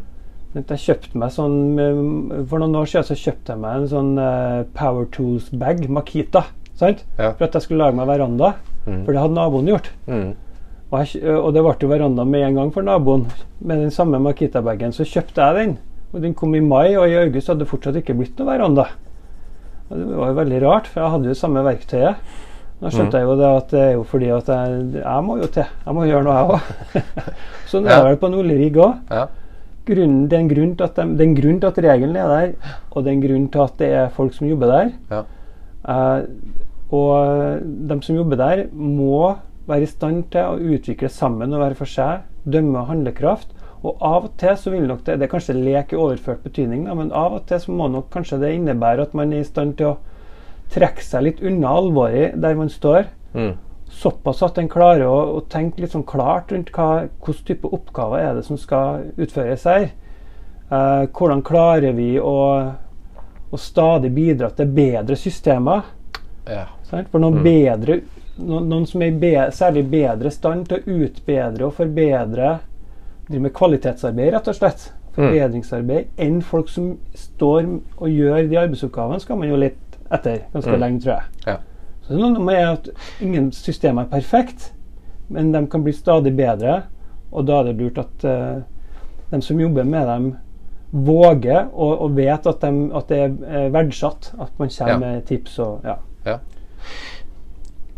[0.57, 4.15] Jeg kjøpte meg sånn, eh, For noen år siden så kjøpte jeg meg en sånn
[4.77, 6.47] Power Tools-bag, Makita.
[6.77, 7.05] Sant?
[7.17, 7.35] Ja.
[7.37, 8.55] For at jeg skulle lage meg veranda.
[8.87, 9.03] Mm.
[9.05, 9.93] For det hadde naboen gjort.
[10.09, 10.33] Mm.
[10.87, 13.27] Og, jeg, og det ble jo veranda med en gang for naboen.
[13.59, 15.77] Med den samme Makita-bagen så kjøpte jeg den.
[16.17, 18.87] Og Den kom i mai, og i august hadde det fortsatt ikke blitt noe veranda.
[19.91, 22.31] Og det var jo veldig rart, for jeg hadde jo samme verktøyet.
[22.81, 23.21] Da skjønte Mm.
[23.21, 25.65] jeg jo det at det er jo fordi at jeg, jeg må jo til.
[25.87, 27.05] Jeg må gjøre noe, jeg òg.
[27.71, 28.99] sånn er det vel på oljerigg òg.
[29.11, 29.27] Ja.
[29.87, 32.53] Grunnen, det er en grunn til at de, grunn til at regelen er der,
[32.91, 34.91] og det er en grunn til at det er folk som jobber der.
[35.13, 35.23] Ja.
[35.87, 36.27] Uh,
[36.97, 41.79] og de som jobber der, må være i stand til å utvikle sammen og være
[41.79, 43.56] for seg, dømme og handlekraft.
[43.83, 46.85] Og av og til så vil nok det Det er kanskje lek i overført betydning,
[46.87, 49.45] da, men av og til så må nok kanskje det innebære at man er i
[49.45, 49.97] stand til å
[50.73, 53.07] trekke seg litt unna alvoret der man står.
[53.35, 53.53] Mm.
[53.89, 58.19] Såpass at en klarer å, å tenke litt sånn klart rundt hva, hvilken type oppgaver
[58.25, 59.91] er det som skal utføres her.
[60.67, 62.35] Eh, hvordan klarer vi å,
[63.51, 65.93] å stadig bidra til bedre systemer?
[66.47, 66.67] ja.
[66.87, 67.43] For noen, Mm.
[67.43, 68.01] bedre,
[68.39, 72.59] noen, noen som er i be, særlig bedre stand til å utbedre og forbedre
[73.29, 74.93] Drive med kvalitetsarbeid, rett og slett.
[75.17, 76.07] Forbedringsarbeid.
[76.21, 79.79] Enn folk som står og gjør de arbeidsoppgavene, skal man jo litt
[80.13, 80.81] etter ganske Mm.
[80.81, 81.23] lenge, tror jeg.
[81.47, 81.57] Ja.
[82.07, 82.89] Så noe med at
[83.21, 84.73] ingen system er perfekt,
[85.29, 86.83] men de kan bli stadig bedre.
[87.33, 88.63] Og da er det lurt at uh,
[89.33, 90.37] de som jobber med dem,
[90.93, 93.33] våger og, og vet at, de, at det er
[93.65, 94.33] eh, verdsatt.
[94.41, 94.99] At man kommer Ja.
[94.99, 95.97] med tips og ja.
[96.25, 96.37] Ja.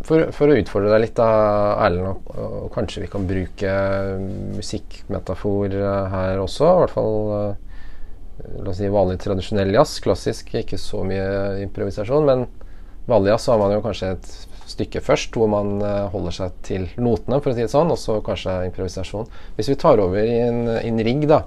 [0.08, 1.28] For, for å utfordre deg litt, da,
[1.84, 3.72] Erlend, og, og kanskje vi kan bruke
[4.56, 6.64] musikkmetafor eh, her også.
[6.64, 7.82] I hvert fall eh,
[8.62, 9.98] la oss si vanlig tradisjonell jazz.
[10.04, 12.24] Klassisk, ikke så mye improvisasjon.
[12.24, 12.46] Men
[13.10, 14.32] vanlig jazz så har man jo kanskje et
[14.68, 18.00] stykke først hvor man eh, holder seg til notene, for å si det sånn, og
[18.00, 19.28] så kanskje improvisasjon.
[19.58, 21.42] Hvis vi tar over i en, en rigg, da.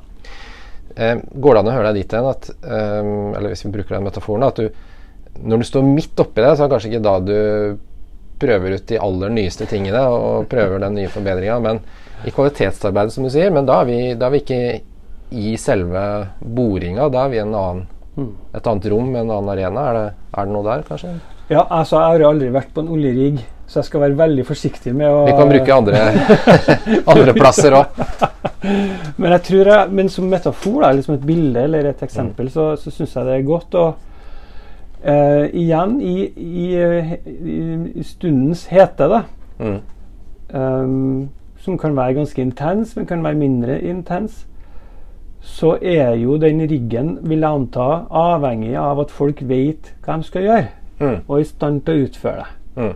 [0.96, 2.98] Eh, går det an å høre deg dit hen at eh,
[3.40, 4.90] Eller hvis vi bruker den metaforen, at du
[5.40, 7.36] når du står midt oppi det, så er det kanskje ikke da du
[8.42, 11.80] prøver ut de aller nyeste tingene og prøver den nye forbedringa, men
[12.26, 13.50] i kvalitetsarbeidet, som du sier.
[13.54, 14.62] Men da er vi, da er vi ikke
[15.32, 16.02] i selve
[16.44, 18.34] boringa, da er vi i en annen, Mm.
[18.54, 19.82] et annet rom, en annen arena.
[19.88, 21.14] Er det, er det noe der, kanskje?
[21.48, 23.38] Ja, altså, jeg har aldri vært på en oljerigg,
[23.72, 26.02] så jeg skal være veldig forsiktig med å Vi kan bruke andre,
[27.14, 28.04] andre plasser òg.
[29.16, 32.52] Men jeg tror jeg, men som metafor, da, eller som et bilde eller et eksempel,
[32.52, 33.80] så, så syns jeg det er godt.
[33.80, 34.11] Og
[35.04, 36.76] eh, igjen, i, i,
[37.96, 39.24] i, stundens hete, da,
[39.62, 39.80] Mm.
[40.54, 44.48] Um, som kan være ganske intens, men kan være mindre intens,
[45.40, 50.24] så er jo den riggen, vil jeg anta, avhengig av at folk vet hva de
[50.24, 50.68] skal gjøre,
[51.00, 51.16] Mm.
[51.28, 52.84] og er i stand til å utføre det.
[52.84, 52.94] Mm.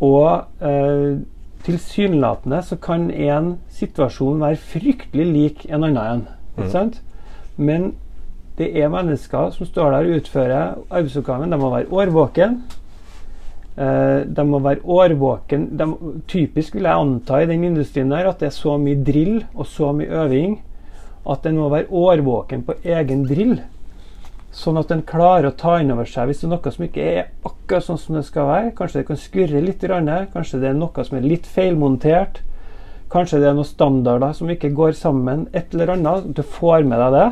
[0.00, 1.18] Og eh,
[1.64, 6.28] tilsynelatende så kan en situasjon være fryktelig lik en annen en.
[6.56, 6.92] Mm.
[7.56, 7.94] Men
[8.58, 11.52] det er mennesker som står der og utfører arbeidsoppgaven.
[11.52, 12.58] De må være årvåken.
[13.78, 15.68] Eh, de må være årvåken.
[15.78, 15.86] De,
[16.30, 19.68] typisk vil jeg anta i den industrien der at det er så mye drill og
[19.70, 20.58] så mye øving
[21.28, 23.58] at en må være årvåken på egen drill.
[24.58, 27.08] Sånn at en klarer å ta inn over seg hvis det er noe som ikke
[27.12, 28.74] er akkurat sånn som det skal være.
[28.78, 29.84] Kanskje det kan skurre litt,
[30.32, 32.40] kanskje det er noe som er litt feilmontert.
[33.12, 35.46] Kanskje det er noen standarder som ikke går sammen.
[35.56, 36.32] Et eller annet.
[36.34, 37.28] Du får med deg det.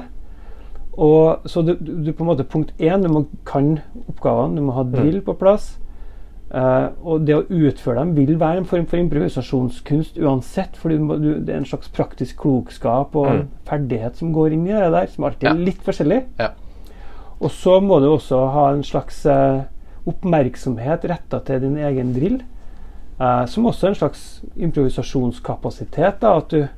[0.97, 3.79] Og, så du, du, på en måte Punkt én, du må kan
[4.09, 4.57] oppgavene.
[4.57, 5.75] Du må ha drill på plass.
[6.47, 10.77] Uh, og det å utføre dem vil være en form for improvisasjonskunst uansett.
[10.81, 13.49] For det er en slags praktisk klokskap og Mm.
[13.67, 16.23] ferdighet som går inn i det der, som alltid er litt forskjellig.
[16.39, 16.51] Ja.
[17.41, 19.65] Og så må du også ha en slags uh,
[20.07, 22.43] oppmerksomhet retta til din egen drill.
[23.21, 24.23] uh, som også er en slags
[24.57, 26.21] improvisasjonskapasitet.
[26.21, 26.69] Da, at, du,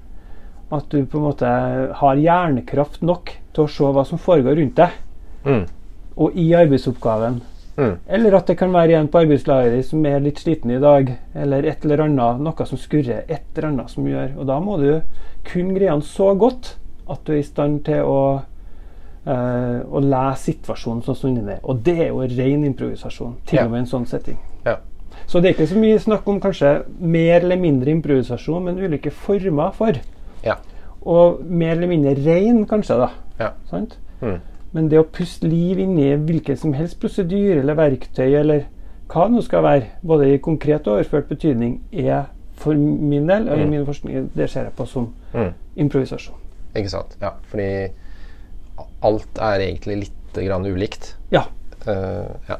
[0.73, 1.47] at du på en måte
[1.95, 4.99] har hjernekraft nok til å se hva som foregår rundt deg,
[5.45, 5.65] Mm.
[6.17, 7.41] og i arbeidsoppgaven.
[7.79, 7.93] Mm.
[8.11, 11.13] Eller at det kan være en på arbeidslaget ditt som er litt sliten i dag,
[11.39, 14.79] eller et eller annet, noe som skurrer, et eller annet som gjør Og da må
[14.81, 15.01] du
[15.47, 16.73] kun greiene så godt
[17.09, 18.43] at du er i stand til å,
[19.27, 21.61] eh, å lese situasjonen sånn som den er.
[21.63, 24.39] Og det er jo ren improvisasjon, til og med i en sånn setting.
[24.67, 24.77] Ja.
[25.27, 29.11] Så det er ikke så mye snakk om kanskje mer eller mindre improvisasjon, men ulike
[29.13, 29.93] former for.
[30.45, 30.57] Ja.
[31.09, 33.09] Og mer eller mindre rein, kanskje, da.
[33.41, 33.51] Ja.
[33.71, 33.95] Sant?
[34.21, 34.41] Mm.
[34.77, 38.67] Men det å puste liv inn i hvilken som helst prosedyre eller verktøy, eller
[39.09, 42.27] hva det nå skal være, både i konkret og overført betydning, er
[42.59, 43.71] for min del, og i Mm.
[43.71, 45.53] min forskning, det ser jeg på som Mm.
[45.77, 46.35] improvisasjon.
[46.77, 47.17] Ikke sant.
[47.23, 47.89] Ja, fordi
[49.03, 51.15] alt er egentlig litt grann ulikt.
[51.33, 51.45] Ja.
[51.87, 52.57] Uh, ja.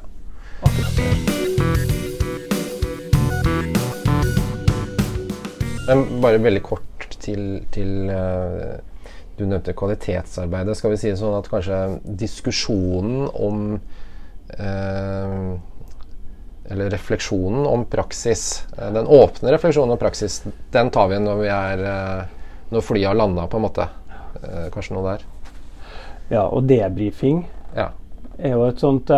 [5.89, 6.88] Men bare veldig kort
[7.29, 8.77] til, til eh,
[9.39, 10.75] Du nevnte kvalitetsarbeidet.
[10.77, 11.77] Skal vi si det sånn at kanskje
[12.19, 13.61] diskusjonen om
[14.57, 15.37] eh,
[16.69, 20.43] Eller refleksjonen om praksis, eh, den åpne refleksjonen om praksis,
[20.75, 21.85] den tar vi når vi er
[22.73, 23.87] Når flyet har landa, på en måte.
[24.75, 25.23] Kanskje noe der.
[26.29, 27.89] Ja, og debrifing Ja.
[28.39, 29.09] er jo et sånt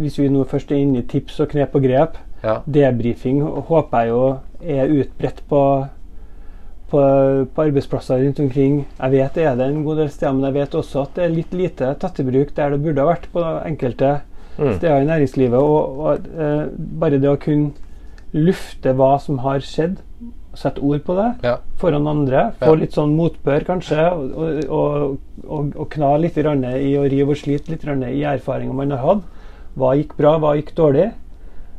[0.00, 2.60] Hvis vi nå først er inne i tips og knep og grep, ja.
[2.66, 4.22] debrifing håper jeg jo
[4.64, 5.60] er utbredt på,
[6.90, 7.00] på,
[7.54, 8.78] på arbeidsplasser rundt omkring.
[9.00, 11.24] Jeg vet det er det en god del steder, men jeg vet også at det
[11.24, 14.16] er litt lite tatt i bruk der det burde ha vært på enkelte
[14.56, 14.72] Mm.
[14.78, 15.58] steder i næringslivet.
[15.58, 16.66] Og, og eh,
[17.00, 17.72] bare det å kunne
[18.36, 19.98] lufte hva som har skjedd,
[20.56, 21.58] sette ord på det ja.
[21.76, 22.78] foran andre, få Ja.
[22.80, 25.18] litt sånn motbør kanskje, og, og,
[25.76, 26.46] og, kna litt i
[26.96, 29.26] å rive og slite litt i erfaringer man har hatt.
[29.76, 31.10] Hva gikk bra, hva gikk dårlig?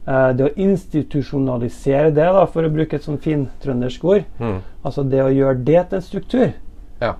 [0.07, 4.61] Eh, det å institusjonalisere det, da, for å bruke et sånn fintrøndersk ord, Mm.
[4.85, 6.53] altså det å gjøre det til en struktur,
[7.01, 7.13] Ja.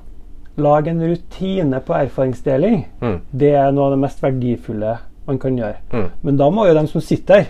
[0.58, 3.22] lage en rutine på erfaringsdeling, Mm.
[3.36, 5.76] det er noe av det mest verdifulle man kan gjøre.
[5.92, 6.10] Mm.
[6.24, 7.46] Men da må jo de som sitter der,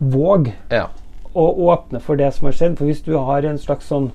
[0.00, 0.86] våge ja.
[1.34, 2.78] å åpne for det som har skjedd.
[2.78, 4.10] For hvis du har en slags sånn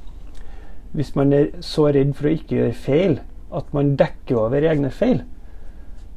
[0.96, 3.20] Hvis man er så redd for å ikke gjøre feil
[3.54, 5.24] at man dekker over egne feil,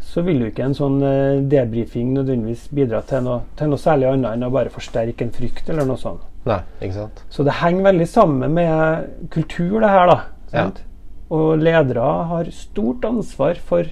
[0.08, 4.08] så vil jo ikke en sånn eh, debrifing nødvendigvis bidra til noe, til noe særlig
[4.08, 6.24] annet enn å bare forsterke en frykt eller noe sånt.
[6.48, 7.22] Nei, ikke sant.
[7.28, 10.18] Så det henger veldig sammen med kultur, det her, da.
[10.52, 10.80] Sant?
[11.28, 13.90] Og ledere har stort ansvar for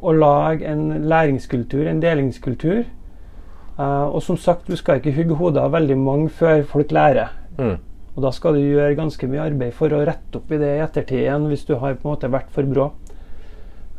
[0.00, 2.86] å lage en læringskultur, en delingskultur.
[3.76, 7.34] Uh, og som sagt, du skal ikke hugge hodet av veldig mange før folk lærer.
[7.60, 7.76] Mm.
[8.16, 10.84] Og da skal du gjøre ganske mye arbeid for å rette opp i det i
[10.84, 12.88] ettertid igjen, hvis du har på en måte vært for brå.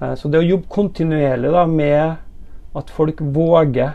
[0.01, 2.15] Eh, så det å jobbe kontinuerlig da med
[2.75, 3.93] at folk våger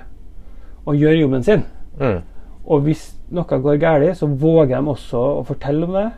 [0.87, 1.63] å gjøre jobben sin,
[2.01, 2.23] Mm.
[2.67, 6.11] og hvis noe går galt, så våger de også å fortelle om det.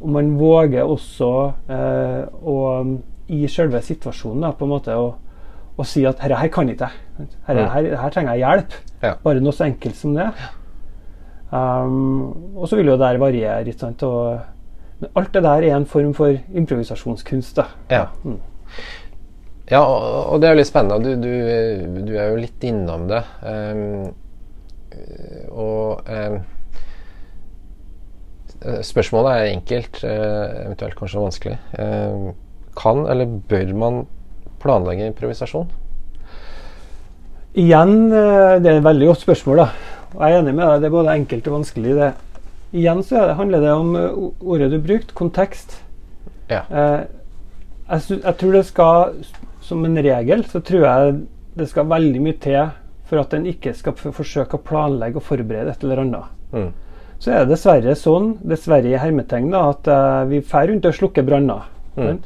[0.00, 5.14] Og man våger også eh, å i selve situasjonen da, på en måte å,
[5.78, 7.26] å si at 'herre her kan ikke jeg'.
[7.46, 7.68] Herre, Mm.
[7.70, 8.72] her, her trenger jeg hjelp.
[9.02, 9.14] Ja.
[9.24, 10.30] Bare noe så enkelt som det.
[11.52, 13.64] Um, og så vil jo det variere.
[13.66, 14.02] Ikke sant?
[14.02, 14.40] Og,
[15.00, 17.56] men alt det der er en form for improvisasjonskunst.
[17.56, 17.64] da.
[17.90, 18.04] Ja.
[18.24, 18.38] Mm.
[19.68, 21.04] Ja, og det er jo litt spennende.
[21.04, 23.20] Du, du, du er jo litt innom det.
[23.44, 24.14] Um,
[25.52, 26.38] og um,
[28.82, 31.58] spørsmålet er enkelt, eh, eventuelt kanskje vanskelig.
[31.78, 32.32] Um,
[32.78, 34.00] kan eller bør man
[34.62, 35.68] planlegge improvisasjon?
[37.58, 39.56] Igjen, eh, det er et veldig godt spørsmål.
[39.56, 39.68] da.
[40.18, 41.94] Jeg er enig med deg, det er både enkelt og vanskelig.
[41.96, 42.12] det.
[42.72, 45.82] Igjen så er det, handler det om eh, ordet du brukte, kontekst.
[46.50, 46.62] Ja.
[46.70, 47.06] Eh,
[47.90, 49.14] jeg, jeg tror det skal,
[49.64, 51.14] som en regel, så tror jeg
[51.58, 52.68] det skal veldig mye til
[53.08, 56.34] for at en ikke skal forsøke å planlegge og forberede et eller annet.
[56.52, 56.68] Mm.
[57.18, 61.24] Så er det dessverre sånn, dessverre i hermetegn, at uh, vi drar rundt og slukker
[61.26, 61.64] branner.
[61.96, 62.18] Mm.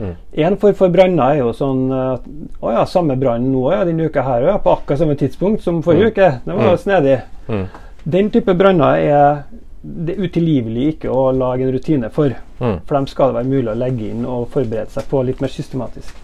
[0.00, 0.14] Mm.
[0.46, 2.24] En form for branner er jo sånn at
[2.64, 5.82] Å ja, samme brann nå ja, denne uka her, ja, på akkurat samme tidspunkt som
[5.84, 6.12] forrige Mm.
[6.14, 6.28] uke.
[6.46, 6.78] Det var Mm.
[6.78, 7.18] snedig.
[7.48, 7.66] Mm.
[8.08, 9.42] Den type branner er
[9.82, 12.34] det er utilgivelig ikke å lage en rutine for.
[12.60, 12.80] Mm.
[12.84, 15.52] For dem skal det være mulig å legge inn og forberede seg på litt mer
[15.52, 16.18] systematisk.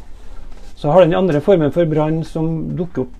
[0.77, 3.15] Så har den andre formen for brann som dukker opp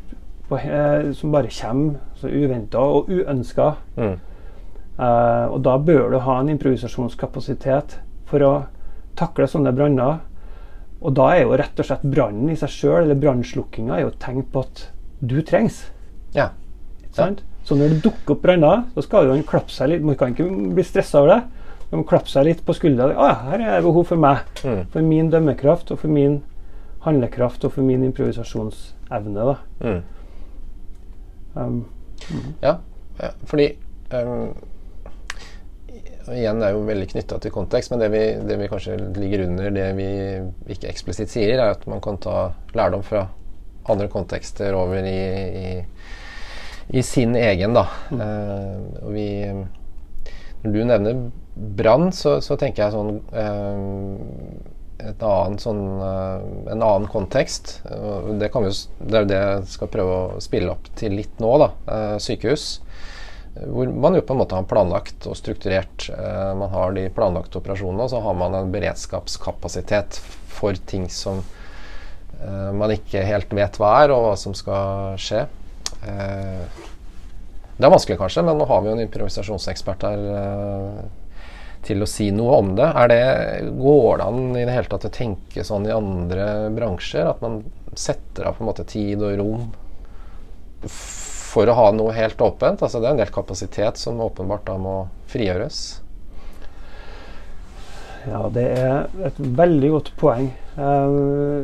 [0.51, 3.75] på, eh, som bare kommer så uventa og uønska.
[3.97, 4.17] Mm.
[4.99, 8.55] Eh, og da bør du ha en improvisasjonskapasitet for å
[9.17, 10.21] takle sånne branner.
[11.01, 14.15] Og da er jo rett og slett brannen i seg sjøl, eller brannslukkinga, er jo
[14.21, 14.89] tegn på at
[15.21, 15.87] du trengs.
[16.37, 16.51] Ja.
[17.05, 17.45] Ikke sant?
[17.67, 20.05] Så når det dukker opp branner, så skal jo han klappe seg litt.
[20.07, 21.41] Man kan ikke bli stressa over det.
[21.91, 23.11] Man må klappe seg litt på skuldra.
[23.15, 24.47] Ah, her er det behov for meg.
[24.63, 24.85] Mm.
[24.93, 26.41] For min dømmekraft og for min
[27.07, 29.59] handlekraft og for min improvisasjonsevne.
[29.83, 30.01] Mm.
[31.57, 31.85] Um,
[32.63, 32.79] Ja,
[33.21, 33.67] ja fordi
[34.13, 34.55] um,
[36.27, 39.45] Igjen det er jo veldig knytta til kontekst, men det vi, det vi kanskje ligger
[39.45, 40.07] under det vi
[40.75, 43.29] ikke eksplisitt sier, er at man kan ta lærdom fra
[43.87, 45.21] andre kontekster over i,
[45.61, 45.69] i,
[46.89, 47.87] i sin egen, da.
[48.13, 49.27] Eh, og vi
[50.63, 51.19] Når du nevner
[51.57, 56.41] brann, så, så tenker jeg sånn uh, et annet sånn, uh,
[56.73, 57.79] en annen kontekst.
[58.41, 61.53] Det, kan vi, det er det jeg skal prøve å spille opp til litt nå.
[61.63, 62.65] da, eh, Sykehus.
[63.55, 66.09] eh, Hvor man jo på en måte har planlagt og strukturert.
[66.57, 70.21] Man har de planlagte operasjonene, og så har man en beredskapskapasitet
[70.57, 71.45] for ting som
[72.77, 75.47] man ikke helt vet hva er, og hva som skal skje.
[76.05, 76.67] Eh,
[77.77, 81.01] Det er vanskelig kanskje, men nå har vi jo en improvisasjonsekspert her eh,
[81.85, 82.87] til å si noe om det.
[82.89, 83.25] Er det.
[83.77, 87.29] Går det an i det hele tatt å tenke sånn i andre bransjer?
[87.29, 87.61] At man
[87.95, 89.69] setter av på en måte tid og rom
[90.87, 92.83] for å ha noe helt åpent?
[92.83, 94.97] Altså Det er en del kapasitet som åpenbart da må
[95.31, 95.85] frigjøres.
[98.27, 100.49] Ja, det er et veldig godt poeng.
[100.77, 101.63] Uh,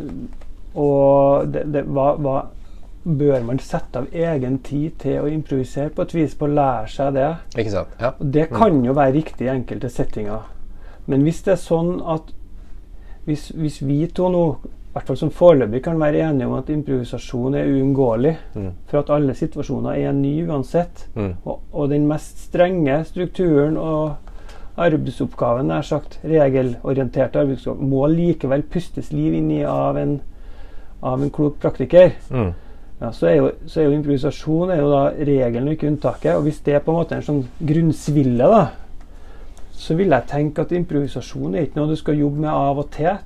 [0.78, 2.36] og det, det, hva, hva
[3.04, 6.88] bør man sette av egen tid til å improvisere på et vis, på å lære
[6.88, 7.30] seg det?
[7.58, 7.88] Ikke sant?
[8.00, 8.12] Ja.
[8.20, 10.44] Og Det kan jo være riktig i enkelte settinger.
[11.06, 12.30] Men hvis det er sånn at
[13.26, 16.68] hvis, hvis vi to nå, i hvert fall som foreløpig, kan være enige om at
[16.70, 18.70] improvisasjon er uunngåelig, Mm.
[18.86, 21.34] for at alle situasjoner er nye uansett, Mm.
[21.44, 24.16] og, og den mest strenge strukturen og
[24.76, 30.20] arbeidsoppgaven, nær sagt regelorienterte arbeidsoppgaven, må likevel pustes liv inn i av en,
[31.02, 32.12] av en klok praktiker.
[32.30, 32.52] Mm.
[33.02, 36.36] Ja, så, er jo, så er jo improvisasjon er jo da regelen og ikke unntaket.
[36.36, 38.62] Og hvis det er på en måte en sånn grunnsville, da,
[39.74, 42.92] så vil jeg tenke at improvisasjon er ikke noe du skal jobbe med av og
[42.94, 43.16] til.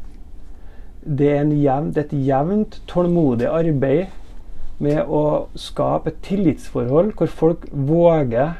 [1.05, 5.23] Det er, en jevn, det er et jevnt, tålmodig arbeid med å
[5.61, 8.57] skape et tillitsforhold hvor folk våger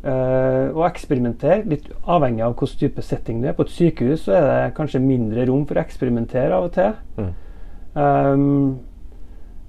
[0.00, 3.60] øh, å eksperimentere, litt avhengig av hvilken type setting det er.
[3.60, 6.96] På et sykehus så er det kanskje mindre rom for å eksperimentere av og til.
[7.20, 7.32] Mm.
[7.96, 8.46] Um,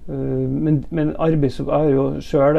[0.07, 2.58] men, men arbeids, jeg har jo sjøl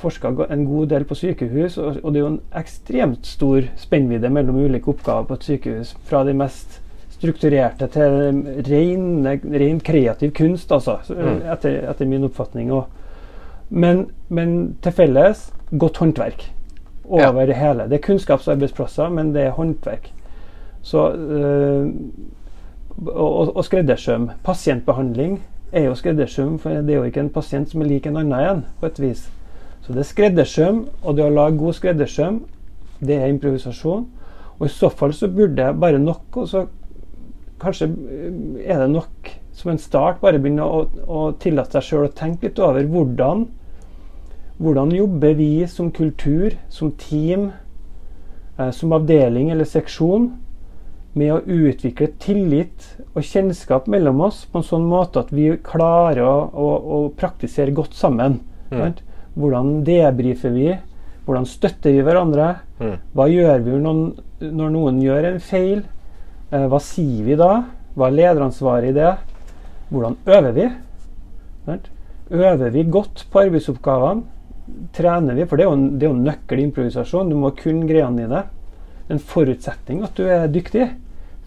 [0.00, 4.30] forska en god del på sykehus, og, og det er jo en ekstremt stor spennvidde
[4.32, 5.92] mellom ulike oppgaver på et sykehus.
[6.08, 6.80] Fra de mest
[7.18, 8.40] strukturerte til
[8.70, 9.04] ren,
[9.52, 11.42] ren kreativ kunst, altså, Mm.
[11.52, 12.72] etter, etter min oppfatning.
[13.70, 16.50] Men, men til felles godt håndverk
[17.04, 17.88] over det hele.
[17.88, 20.12] Det er kunnskapsarbeidsplasser, men det er håndverk.
[20.82, 21.90] Så øh,
[23.06, 24.30] og, og skreddersøm.
[24.44, 25.42] Pasientbehandling
[25.74, 28.38] er jo skreddersøm, for det er jo ikke en pasient som er lik en annen
[28.38, 29.24] igjen, på et vis.
[29.84, 32.38] Så det er skreddersøm, og det å lage god skreddersøm,
[33.04, 34.06] det er improvisasjon.
[34.58, 36.66] Og i så fall så burde jeg bare nok, og så
[37.60, 38.30] kanskje øh,
[38.64, 42.48] er det nok som en start, bare begynne å, å tillate seg sjøl å tenke
[42.48, 43.46] litt over hvordan
[44.58, 47.50] hvordan jobber vi som kultur, som team,
[48.58, 50.30] eh, som avdeling eller seksjon
[51.14, 56.22] med å utvikle tillit og kjennskap mellom oss på en sånn måte at vi klarer
[56.26, 58.40] å, å, å praktisere godt sammen.
[58.70, 59.02] sant?
[59.38, 60.72] Hvordan debrifer vi?
[61.26, 62.48] Hvordan støtter vi hverandre?
[62.80, 62.96] Mm.
[63.14, 64.00] Hva gjør vi når,
[64.52, 65.84] når noen gjør en feil?
[66.50, 67.64] Eh, hva sier vi da?
[67.94, 69.14] Hva er lederansvaret i det?
[69.90, 70.68] Hvordan øver vi?
[71.66, 71.88] Sant?
[72.30, 74.22] Øver vi godt på arbeidsoppgavene?
[74.96, 75.44] Trener vi?
[75.46, 77.28] For det er jo, en- det er jo nøkkel improvisasjon.
[77.30, 78.44] Du må kunne greiene dine.
[79.12, 80.88] En forutsetning at du er dyktig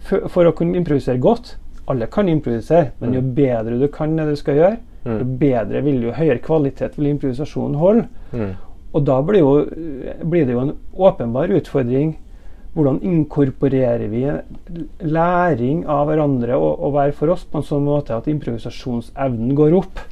[0.06, 1.56] for, for å kunne improvisere godt.
[1.88, 4.78] Alle kan improvisere, men jo bedre du kan det du skal gjøre,
[5.08, 8.08] jo bedre vil jo høyere kvalitet vil improvisasjonen holde.
[8.34, 8.50] Mm.
[8.96, 9.52] Og da blir, jo,
[10.28, 12.16] blir det jo en åpenbar utfordring.
[12.76, 14.22] Hvordan inkorporerer vi
[15.08, 19.76] læring av hverandre og, og hver for oss på en sånn måte at improvisasjonsevnen går
[19.80, 20.02] opp?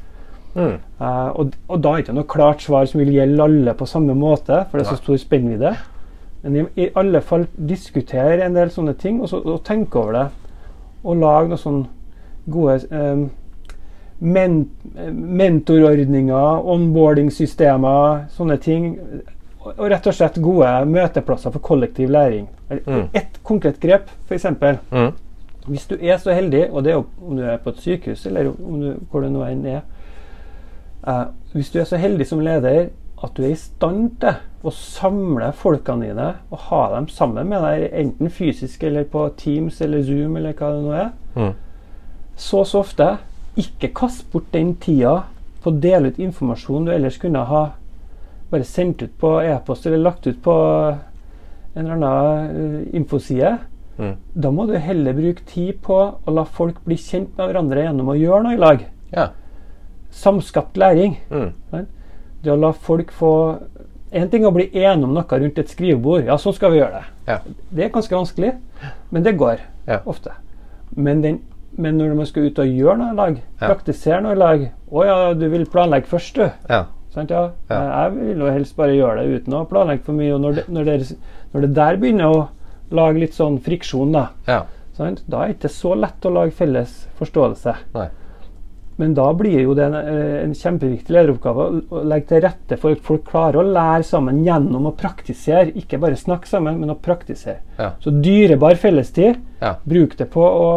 [0.57, 0.79] Mm.
[0.99, 3.89] Uh, og, og da er det ikke noe klart svar som vil gjelde alle på
[3.89, 5.75] samme måte, for det er så stor spennvidde.
[6.47, 10.17] Men i, i alle fall diskutere en del sånne ting, og, så, og tenke over
[10.17, 10.27] det.
[11.07, 13.27] Og lage noen sånne gode eh,
[14.19, 14.61] men,
[15.13, 18.93] mentorordninger, onboarding-systemer, sånne ting.
[19.61, 22.49] Og, og rett og slett gode møteplasser for kollektiv læring.
[22.71, 23.09] Mm.
[23.13, 24.47] Ett konkret grep, f.eks.
[24.91, 25.13] Mm.
[25.67, 28.27] Hvis du er så heldig, og det er jo om du er på et sykehus
[28.27, 29.81] eller om du, hvor det nå enn er
[31.07, 32.89] eh, Hvis du er så heldig som leder
[33.25, 34.35] at du er i stand til
[34.67, 39.81] å samle folkene dine og ha dem sammen med deg, enten fysisk eller på Teams
[39.81, 41.55] eller Zoom eller hva det nå er, Mm.
[42.37, 43.19] så så ofte
[43.57, 45.23] ikke kast bort den tida
[45.63, 47.63] på å dele ut informasjon du ellers kunne ha
[48.51, 50.53] bare sendt ut på e-post eller lagt ut på
[51.77, 53.59] en eller annen eh, infoside.
[53.99, 54.15] Mm.
[54.35, 58.09] Da må du heller bruke tid på å la folk bli kjent med hverandre gjennom
[58.13, 58.85] å gjøre noe i lag.
[59.13, 59.31] Ja.
[60.11, 61.17] Samskapt læring.
[61.31, 61.87] Mm.
[62.47, 63.31] Det å la folk få
[64.17, 66.25] En ting er å bli enige om noe rundt et skrivebord.
[66.29, 67.07] Ja, sånn skal vi gjøre det.
[67.27, 67.39] Ja.
[67.75, 68.53] Det er ganske vanskelig,
[69.11, 69.99] men det går Ja.
[70.07, 70.31] ofte.
[70.97, 71.41] Men, den,
[71.77, 73.67] men når man skal ut og gjøre noe i lag, Ja.
[73.69, 76.51] praktisere noe i lag Å ja, du vil planlegge først, du.
[76.71, 76.85] Ja.
[77.11, 77.51] Sant, ja.
[77.69, 80.33] Jeg vil jo helst bare gjøre det uten å planlegge for mye.
[80.35, 81.17] Og når det, når det,
[81.53, 82.49] når det der begynner å
[82.93, 84.63] lage litt sånn friksjon, da, Ja.
[84.95, 85.25] sant?
[85.29, 87.75] da er det ikke så lett å lage felles forståelse.
[87.95, 88.09] Nei.
[88.99, 92.79] Men da blir jo det en, eh, en kjempeviktig lederoppgave å, å legge til rette
[92.81, 95.75] for at folk klarer å lære sammen gjennom å praktisere.
[95.77, 97.59] Ikke bare snakke sammen, men å praktisere.
[97.79, 97.91] Ja.
[98.01, 99.75] Så dyrebar fellestid, Ja.
[99.85, 100.71] bruk det på å,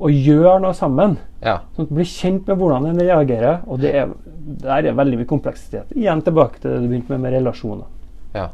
[0.00, 1.16] å gjøre noe sammen.
[1.42, 1.60] Ja.
[1.76, 3.60] Sånn at Bli kjent med hvordan en reagerer.
[3.68, 4.12] Og det er,
[4.60, 5.92] der er veldig mye kompleksitet.
[5.96, 7.86] Igjen tilbake til det du begynte med med relasjoner.
[8.34, 8.48] Ja.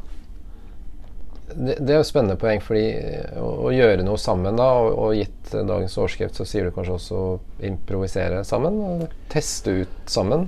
[1.55, 4.91] Det, det er jo spennende poeng, fordi eh, å, å gjøre noe sammen, da, og,
[5.05, 7.21] og gitt dagens overskrift, så sier du kanskje også
[7.67, 8.77] improvisere sammen?
[8.85, 10.47] og Teste ut sammen?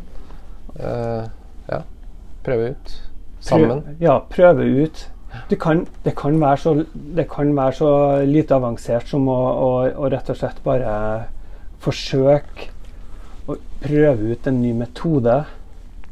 [0.77, 1.25] Uh,
[1.69, 1.81] ja.
[2.45, 2.93] Prøve ut
[3.43, 3.83] sammen?
[3.85, 5.07] Prøv, ja, prøve ut.
[5.49, 7.91] Det kan, det, kan være så, det kan være så
[8.29, 10.93] lite avansert som å, å, å rett og slett bare
[11.83, 12.69] forsøke
[13.49, 15.41] å prøve ut en ny metode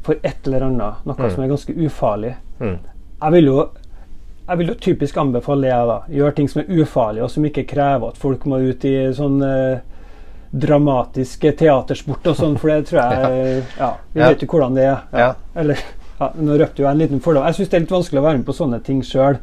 [0.02, 1.04] for et eller annet.
[1.06, 1.30] Noe Mm.
[1.30, 2.34] som er ganske ufarlig.
[2.58, 2.78] Mm.
[3.22, 3.58] Jeg vil jo
[4.48, 5.86] jeg vil jo typisk anbefale det.
[5.88, 5.96] da.
[6.10, 9.38] Gjøre ting som er ufarlige, og som ikke krever at folk må ut i sånn
[9.46, 9.78] eh,
[10.52, 14.28] dramatiske teatersport og sånn, for det tror jeg Ja, vi Ja.
[14.32, 14.98] vet jo hvordan det er.
[15.16, 15.30] Ja.
[15.56, 15.78] Eller
[16.20, 17.46] ja, Nå røpte jo jeg en liten fordom.
[17.48, 19.38] Jeg syns det er litt vanskelig å være med på sånne ting sjøl.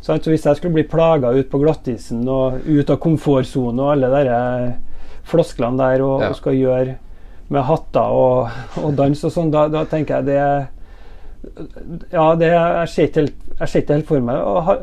[0.00, 3.92] Så altså, hvis jeg skulle bli plaga ut på glattisen og ut av komfortsonen og
[3.92, 4.72] alle de
[5.28, 6.94] flosklene der og, og skal gjøre
[7.52, 8.48] med hatter og,
[8.82, 10.42] og dans og sånn, da, da tenker jeg det
[12.12, 14.36] Ja, det jeg ser ikke helt, jeg ser ikke helt for meg.
[14.36, 14.78] Og ha-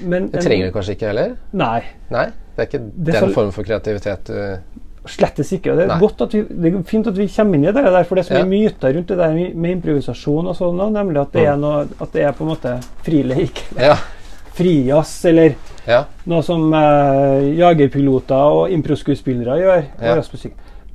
[0.00, 1.36] men, Det trenger du kanskje ikke heller?
[1.52, 1.82] Nei.
[2.10, 2.26] Nei?
[2.56, 5.76] Det er ikke Det er den formen for kreativitet du Slettes ikke.
[5.78, 8.02] Det er, godt at vi, det er fint at vi kommer inn i det der,
[8.04, 8.44] for det er så Ja.
[8.44, 11.52] myter rundt det der med improvisasjon og sånn, nemlig at det, Mm.
[11.52, 12.72] er noe, at det er på en måte
[13.06, 13.62] frileik.
[13.78, 13.94] Ja.
[14.56, 15.54] Frijazz, eller
[15.86, 16.04] ja.
[16.26, 19.84] noe som eh, jagerpiloter og improskuespillere gjør.
[20.02, 20.14] Ja.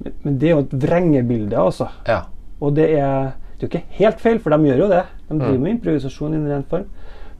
[0.03, 1.88] Men, men det er jo et vrengebilde, altså.
[2.07, 2.24] ja.
[2.62, 3.32] Og det er,
[3.62, 5.03] det er jo ikke helt feil, for de gjør jo det.
[5.30, 5.62] De driver Mm.
[5.64, 6.86] med improvisasjon i en ren form.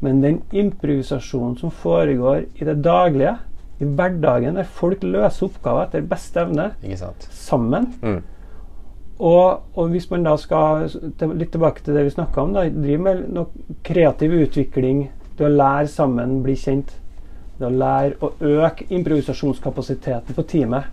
[0.02, 3.38] Men den improvisasjonen som foregår i det daglige,
[3.82, 6.72] i hverdagen, der folk løser oppgaver etter beste evne,
[7.32, 8.22] sammen Mm.
[9.20, 12.70] og, og hvis man da skal til- litt tilbake til det vi snakka om, da,
[12.70, 13.46] drive med noe
[13.84, 16.92] kreativ utvikling, det å lære sammen, bli kjent,
[17.60, 20.84] det å lære å øke improvisasjonskapasiteten på teamet.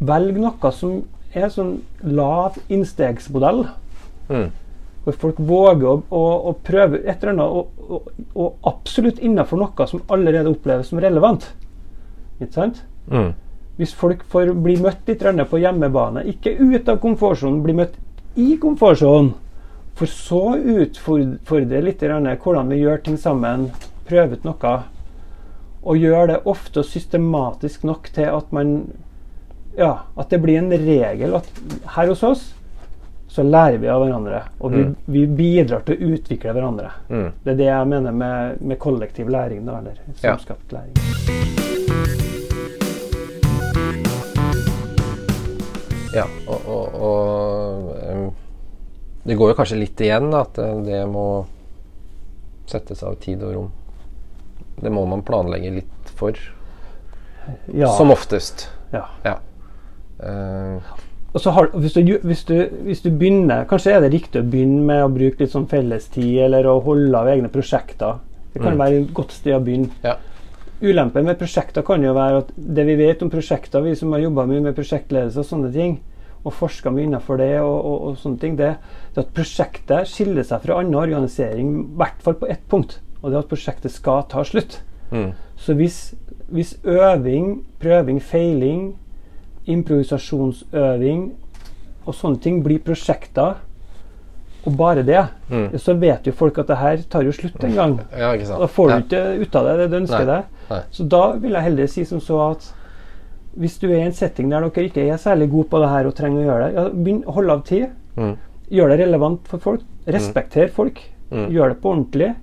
[0.00, 1.02] Velg noe som
[1.34, 3.68] er sånn lav innstegsmodell,
[4.28, 4.50] Mm.
[5.04, 9.58] hvor folk våger å, å, å prøve et eller annet, og, og, og absolutt innenfor
[9.58, 11.48] noe som allerede oppleves som relevant.
[12.38, 12.84] Ikke sant?
[13.10, 13.32] Mm.
[13.80, 17.96] Hvis folk får bli møtt litt på hjemmebane, ikke ut av komfortsonen, bli møtt
[18.38, 19.32] i komfortsonen,
[19.98, 23.70] for så utfordre litt hvordan vi gjør ting sammen,
[24.08, 24.74] prøve ut noe,
[25.82, 28.92] Og gjør det ofte og systematisk nok til at man
[29.76, 31.48] Ja, at det blir en regel at
[31.96, 32.54] her hos oss
[33.32, 34.42] så lærer vi av hverandre.
[34.60, 34.94] Og vi, Mm.
[35.06, 36.90] vi bidrar til å utvikle hverandre.
[37.08, 37.30] Mm.
[37.44, 40.36] Det er det jeg mener med, med kollektiv læring, da, eller Ja.
[40.36, 42.02] samskapt læring.
[46.14, 48.34] Ja, og, og, og
[49.24, 51.22] Det går jo kanskje litt igjen at eh, det må
[52.68, 53.70] settes av tid og rom.
[54.82, 56.36] Det må man planlegge litt for,
[57.74, 57.88] Ja.
[57.96, 58.68] som oftest.
[58.92, 59.06] ja.
[59.24, 59.36] Ja.
[60.22, 60.92] Eh,
[61.34, 65.04] har, hvis, du, hvis, du, hvis du begynner Kanskje er det riktig å begynne med
[65.04, 68.18] å bruke litt sånn fellestid, eller å holde av egne prosjekter.
[68.52, 68.78] Det kan Mm.
[68.78, 69.88] være et godt sted å begynne.
[70.04, 70.16] ja.
[70.82, 74.18] Ulempen med prosjekter kan jo være at det vi vet om prosjekter, vi som har
[74.20, 76.00] jobba mye med prosjektledelse og sånne ting,
[76.44, 78.72] og forska mye innenfor det, og, og, og sånne ting, det,
[79.14, 82.98] det at prosjektet skiller seg fra annen organisering, i hvert fall på ett punkt.
[83.22, 84.80] Og det er at prosjektet skal ta slutt.
[85.12, 85.30] Mm.
[85.56, 86.14] Så hvis,
[86.50, 88.96] hvis øving, prøving, feiling,
[89.66, 91.30] improvisasjonsøving
[92.06, 93.60] og sånne ting blir prosjekter,
[94.66, 95.72] og bare det, Mm.
[95.78, 98.00] så vet jo folk at det her tar jo slutt en gang.
[98.16, 98.36] ja.
[98.36, 100.34] Da får du ikke ut av det det du ønsker Nei.
[100.36, 100.44] deg.
[100.70, 100.80] Nei.
[100.90, 102.72] Så da vil jeg heller si som så at
[103.58, 106.06] hvis du er i en setting der dere ikke er særlig gode på det her
[106.06, 107.88] og trenger å gjøre det, ja, begynn å holde av tid.
[108.16, 108.36] Mm.
[108.70, 109.80] Gjør det relevant for folk.
[110.06, 111.00] Respekter folk.
[111.30, 111.50] Mm.
[111.50, 112.34] Gjør det på ordentlig.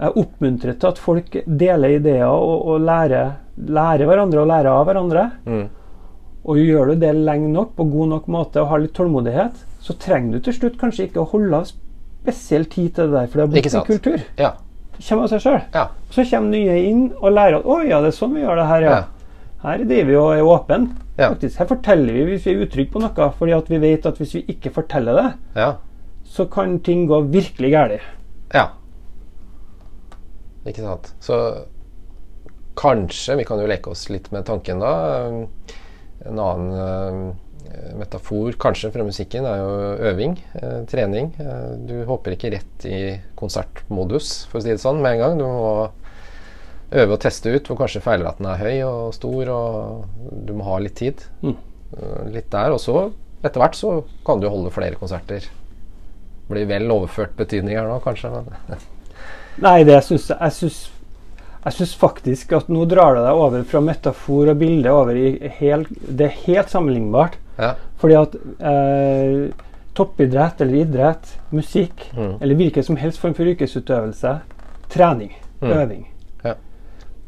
[0.00, 3.32] Jeg oppmuntrer til at folk deler ideer og, og lærer,
[3.66, 5.30] lærer hverandre og lærer av hverandre.
[6.48, 9.96] Og gjør du det lenge nok på god nok måte og har litt tålmodighet, så
[10.00, 13.40] trenger du til slutt kanskje ikke å holde av spesiell tid til det der, for
[13.40, 14.24] det har blitt en kultur.
[14.40, 14.54] Ja.
[14.96, 15.60] Det kommer av seg sjøl.
[15.74, 15.86] Ja.
[16.12, 18.66] Så kommer nye inn og lærer at å ja, det er sånn vi gjør det
[18.70, 18.98] her, ja.
[19.60, 20.80] Her driver vi og er åpne.
[21.20, 21.58] Faktisk.
[21.60, 24.32] Her forteller vi hvis vi er utrygge på noe, fordi at vi vet at hvis
[24.38, 25.26] vi ikke forteller det,
[25.60, 25.74] ja.
[26.24, 28.06] så kan ting gå virkelig galt.
[28.54, 28.70] Ja.
[30.64, 31.12] Ikke sant.
[31.20, 31.36] Så
[32.80, 34.92] kanskje Vi kan jo leke oss litt med tanken da.
[36.28, 36.74] En annen
[37.70, 39.70] eh, metafor kanskje fra musikken er jo
[40.10, 40.36] øving.
[40.60, 41.32] eh, trening.
[41.40, 43.00] Eh, du hopper ikke rett i
[43.38, 45.38] konsertmodus, for å si det sånn, med en gang.
[45.40, 45.90] Du må
[46.90, 50.78] øve og teste ut hvor kanskje feilraten er høy og stor, og du må ha
[50.82, 51.24] litt tid.
[51.42, 51.56] Mm.
[51.96, 52.74] Eh, litt der.
[52.74, 53.08] Og så,
[53.42, 55.46] etter hvert, så kan du holde flere konserter.
[56.50, 58.32] Blir vel overført betydning her nå, kanskje.
[59.64, 60.78] Nei, det syns jeg Jeg syns
[61.64, 65.34] jeg syns faktisk at nå drar det deg over fra metafor og bilde over i
[65.58, 67.36] helt Det er helt sammenlignbart.
[67.58, 67.74] ja.
[68.00, 68.34] Fordi at
[68.64, 69.50] eh,
[69.94, 72.38] toppidrett eller idrett, musikk Mm.
[72.40, 74.40] eller hvilken som helst form for yrkesutøvelse,
[74.88, 75.68] trening, Mm.
[75.72, 76.06] øving.
[76.44, 76.54] Ja.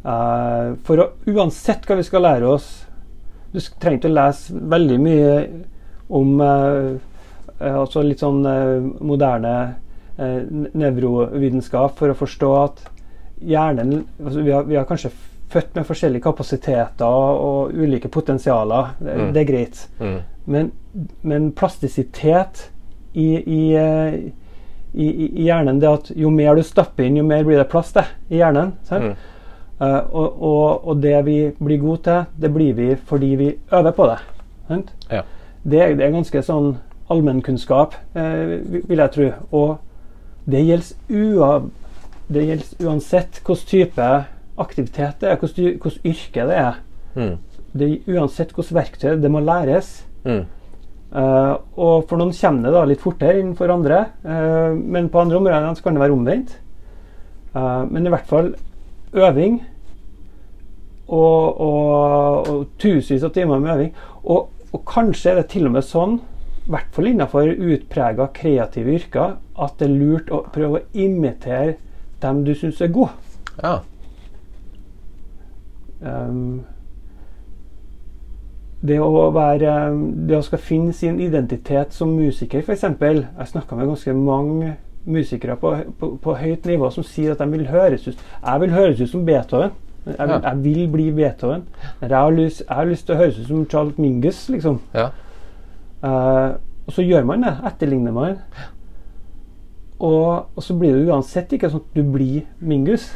[0.04, 2.86] Eh, for å, uansett hva vi skal lære oss
[3.52, 5.48] Du trenger ikke å lese veldig mye
[6.10, 6.96] om eh,
[7.60, 9.74] eh, altså litt sånn eh, moderne
[10.18, 10.40] eh,
[10.74, 12.82] nevrovitenskap for å forstå at
[13.46, 15.10] hjernen altså vi, har, vi har kanskje
[15.52, 18.94] født med forskjellige kapasiteter og ulike potensialer.
[18.98, 19.32] Det, Mm.
[19.32, 19.88] det er greit.
[20.00, 20.20] Mm.
[20.46, 20.70] Men,
[21.22, 22.70] men plastisitet
[23.14, 24.14] i, i, eh,
[24.94, 27.68] i, i i hjernen det at jo mer du stapper inn, jo mer blir det
[27.68, 28.72] plass det i hjernen.
[28.90, 29.12] Mm.
[29.82, 33.90] Uh, og, og, og det vi blir gode til, det blir vi fordi vi øver
[33.96, 34.18] på det.
[35.10, 35.22] Ja.
[35.64, 36.76] Det, det er ganske sånn
[37.10, 38.52] allmennkunnskap, uh,
[38.88, 39.30] vil jeg tro.
[39.50, 39.78] Og
[40.46, 41.50] det gjelder, ua,
[42.34, 44.08] det gjelder uansett hvilken type
[44.62, 46.80] aktivitet det er, hvilket yrke det er.
[47.16, 47.36] Mm.
[47.72, 49.94] Det, uansett hvilket verktøy, det må læres.
[50.24, 50.44] Mm.
[51.12, 54.06] Uh, og for noen kommer det da litt fortere enn for andre.
[54.24, 56.56] uh, men på andre områder så kan det være omvendt.
[57.52, 58.54] Uh, men i hvert fall
[59.12, 59.58] øving
[61.12, 63.94] og, og, og tusenvis av timer med øving.
[64.24, 66.16] Og, og kanskje er det til og med sånn,
[66.62, 71.74] i hvert fall innenfor utprega kreative yrker, at det er lurt å prøve å imitere
[72.22, 73.10] dem du syns er gode.
[73.62, 73.78] Ja.
[76.02, 76.62] Um,
[78.82, 79.74] det å være
[80.26, 82.82] Det å skal finne sin identitet som musiker, f.eks.
[82.82, 84.72] Jeg snakka med ganske mange
[85.06, 88.74] musikere på, på, på høyt nivå som sier at de vil høres ut Jeg vil
[88.74, 89.70] høres ut som Beethoven.
[90.06, 90.40] Jeg Ja.
[90.42, 91.62] jeg vil bli Beethoven.
[92.00, 94.80] Jeg har, lyst, jeg har lyst til å høres ut som Charles Mingus, liksom.
[94.94, 95.08] ja.
[96.02, 97.52] Uh, og så gjør man det.
[97.66, 98.38] Etterligner man.
[99.98, 103.10] Og, og så blir det uansett ikke sånn at du blir Mingus.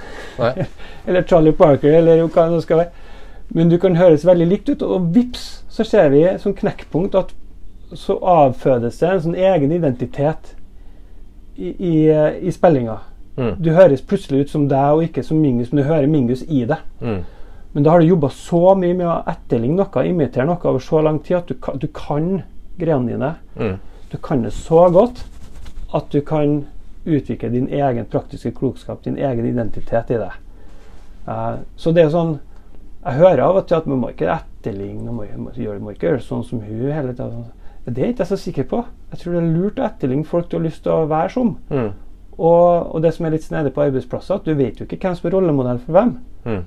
[1.07, 3.03] Eller Charlie Parker, eller hva det skal være.
[3.55, 7.35] Men du kan høres veldig likt ut, og vips, så ser vi som knekkpunkt at
[7.95, 10.57] så avfødes det en sånn egen identitet
[11.55, 11.95] i, i,
[12.43, 12.99] i spillinga.
[13.37, 13.53] Mm.
[13.63, 16.65] Du høres plutselig ut som deg og ikke som Mingus, men du hører Mingus i
[16.67, 16.83] deg.
[17.01, 17.23] Mm.
[17.77, 21.03] Men da har du jobba så mye med å etterligne noe, imitere noe over så
[21.05, 22.41] lang tid at du, du kan
[22.81, 23.33] greiene dine.
[23.61, 23.75] Mm.
[24.11, 25.23] Du kan det så godt
[25.95, 26.65] at du kan
[27.07, 30.33] utvikle din egen praktiske klokskap, din egen identitet i det.
[31.27, 32.37] Uh, så det er sånn
[33.07, 36.09] Jeg hører av og til at man må ikke etterligne, man må, gjøre, må ikke
[36.09, 37.45] gjøre sånn som hun hele tida.
[37.87, 38.81] Det er ikke jeg så sikker på.
[39.13, 41.53] Jeg tror det er lurt å etterligne folk du har lyst til å være som.
[41.71, 41.93] Mm.
[42.37, 42.67] Og,
[42.97, 45.29] og det som er litt snedig på arbeidsplasser, at du vet jo ikke hvem som
[45.29, 46.11] er rollemodell for hvem.
[46.49, 46.65] Mm.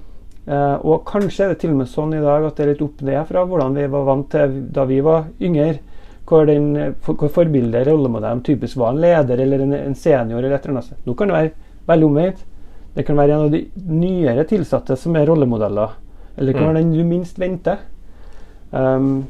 [0.50, 2.86] Uh, og kanskje er det til og med sånn i dag at det er litt
[2.88, 5.76] opp ned fra hvordan vi var vant til da vi var yngre.
[6.30, 10.38] Hvor, den, hvor forbildet, rollemodellen, typisk var en leder eller en, en senior.
[10.44, 11.00] eller et eller annet.
[11.08, 11.52] Nå kan det være
[11.90, 12.44] veldig omvendt.
[12.96, 15.96] Det kan være en av de nyere tilsatte som er rollemodeller.
[16.38, 16.74] Eller det kan Mm.
[16.74, 17.78] være den du minst venter.
[18.72, 19.26] Um,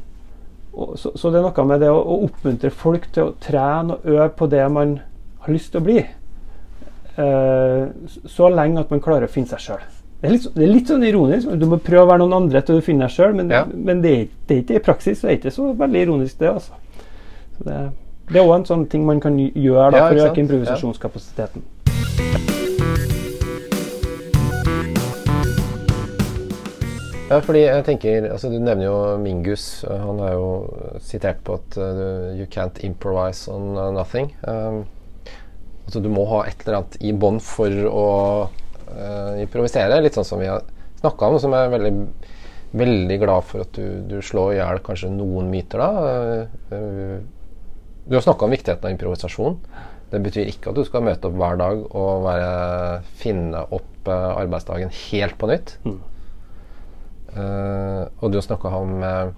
[0.96, 4.04] så, så det er noe med det å, å oppmuntre folk til å trene og
[4.04, 4.98] øve på det man
[5.40, 6.02] har lyst til å bli.
[7.18, 7.88] Uh,
[8.30, 9.82] så lenge at man klarer å finne seg sjøl.
[10.20, 11.48] Det, det er litt sånn ironisk.
[11.58, 13.64] Du må prøve å være noen andre til du finner deg sjøl, men, Ja.
[13.72, 14.12] men det,
[14.48, 16.50] det er ikke i praksis så er det ikke så veldig ironisk, det.
[16.52, 16.76] altså.
[17.60, 17.80] Det,
[18.30, 21.66] det er òg en sånn ting man kan gjøre da, for å øke improvisasjonskapasiteten.
[27.30, 29.84] Ja, fordi jeg tenker, altså Du nevner jo Mingus.
[29.86, 30.48] Han er jo
[30.98, 34.32] sitert på at uh, you can't improvise on uh, nothing.
[34.42, 34.82] Um,
[35.84, 38.08] altså Du må ha et eller annet i bånn for å
[38.48, 40.00] uh, improvisere.
[40.02, 40.66] Litt sånn som vi har
[41.04, 41.92] snakka om, som jeg er veldig,
[42.82, 45.84] veldig glad for at du, du slår i hjel kanskje noen myter.
[45.86, 45.90] da.
[46.74, 47.39] Uh, uh,
[48.10, 49.56] du har snakka om viktigheten av improvisasjon.
[50.10, 52.54] Det betyr ikke at du skal møte opp hver dag og være,
[53.22, 55.76] finne opp uh, arbeidsdagen helt på nytt.
[57.36, 59.30] Eh, og du har snakka om eh,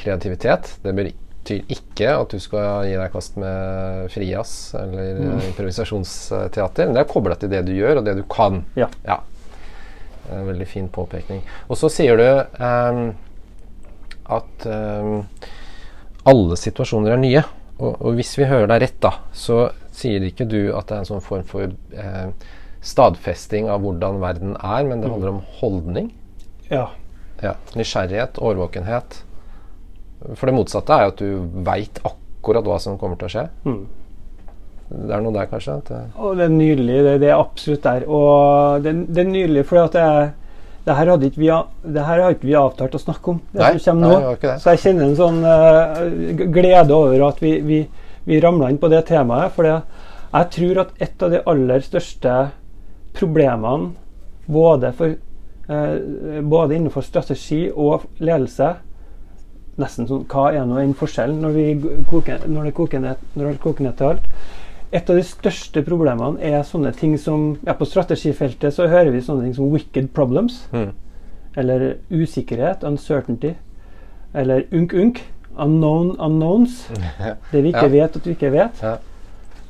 [0.00, 0.70] kreativitet.
[0.82, 5.42] Det betyr ikke at du skal gi deg kast med frijazz eller mm.
[5.50, 6.88] improvisasjonsteater.
[6.88, 8.62] Men det er kobla til det du gjør, og det du kan.
[8.78, 8.88] Ja.
[10.30, 11.44] Eh, veldig fin påpekning.
[11.68, 12.26] Og så sier du
[12.62, 13.04] um,
[14.36, 15.20] at um,
[16.26, 17.44] alle situasjoner er nye.
[17.78, 21.02] Og, og hvis vi hører deg rett, da, så sier ikke du at det er
[21.04, 22.30] en sånn form for eh,
[22.86, 26.08] stadfesting av hvordan verden er, men det handler om holdning.
[26.70, 26.86] Ja.
[27.44, 29.18] Ja, Nysgjerrighet, årvåkenhet.
[30.38, 33.44] For det motsatte er jo at du veit akkurat hva som kommer til å skje.
[33.68, 33.82] Mm.
[34.86, 35.76] Det er noe der, kanskje?
[35.88, 36.96] Det, Og det er nydelig.
[37.04, 38.04] Det, det er absolutt der.
[38.08, 40.34] Og det, det er nydelig fordi at er-
[40.86, 41.48] det her hadde ikke vi,
[41.96, 43.38] det her har ikke vi avtalt å snakke om.
[43.50, 44.34] Det Nei, som kommer nei, nå.
[44.42, 44.54] det.
[44.62, 47.80] Så jeg kjenner en sånn uh, glede over at vi, vi,
[48.28, 49.54] vi ramla inn på det temaet.
[49.56, 52.36] For jeg tror at et av de aller største
[53.18, 53.96] problemene
[54.46, 55.16] både, for,
[55.72, 55.96] uh,
[56.54, 58.76] både innenfor strategi og ledelse
[59.76, 63.50] Nesten sånn Hva er nå den forskjellen når, vi koker, når det koker ned, når
[63.50, 64.30] det koker ned til alt?
[64.92, 69.20] Et av de største problemene er sånne ting som ja, På strategifeltet så hører vi
[69.24, 70.62] sånne ting som wicked problems.
[70.72, 70.92] Mm.
[71.56, 73.54] Eller usikkerhet, uncertainty.
[74.34, 75.22] Eller unk-unk.
[75.56, 76.84] Unknown unknowns.
[77.52, 77.92] Det vi ikke Ja.
[77.92, 78.82] vet at vi ikke vet.
[78.82, 78.96] Ja.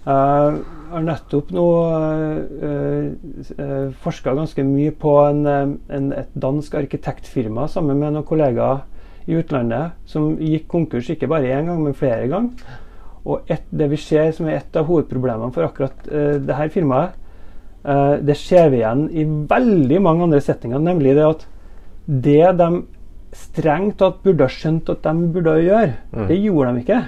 [0.06, 0.58] Jeg
[0.92, 1.66] har nettopp nå
[2.62, 8.84] uh, forska ganske mye på en, eh, en, et dansk arkitektfirma sammen med noen kollegaer
[9.26, 12.50] i utlandet som gikk konkurs ikke bare én gang, men flere ganger.
[13.26, 16.68] Og et, det vi ser som er et av hovedproblemene for akkurat uh, det her
[16.70, 17.16] firmaet,
[17.82, 21.46] uh, det ser vi igjen i veldig mange andre settinger, nemlig det at
[22.06, 22.68] det de
[23.36, 26.28] strengt tatt burde ha skjønt at de burde gjøre, Mm.
[26.30, 27.00] det gjorde de ikke.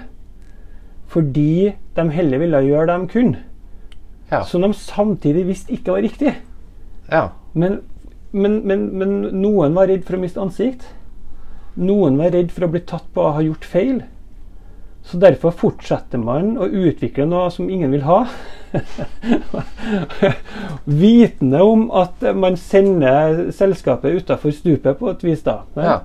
[1.09, 3.39] Fordi de heller ville gjøre det de kunne.
[4.31, 4.43] Ja.
[4.45, 6.35] Som de samtidig visste ikke var riktig.
[7.11, 7.29] ja.
[7.55, 7.81] Men,
[8.33, 10.85] men, men, men noen var redd for å miste ansikt.
[11.81, 14.03] Noen var redd for å bli tatt på å ha gjort feil.
[15.09, 18.19] Så derfor fortsetter man å utvikle noe som ingen vil ha.
[20.85, 25.41] Vitende om at man sender selskapet utafor stupet på et vis.
[25.47, 25.63] da.
[25.81, 25.99] ja.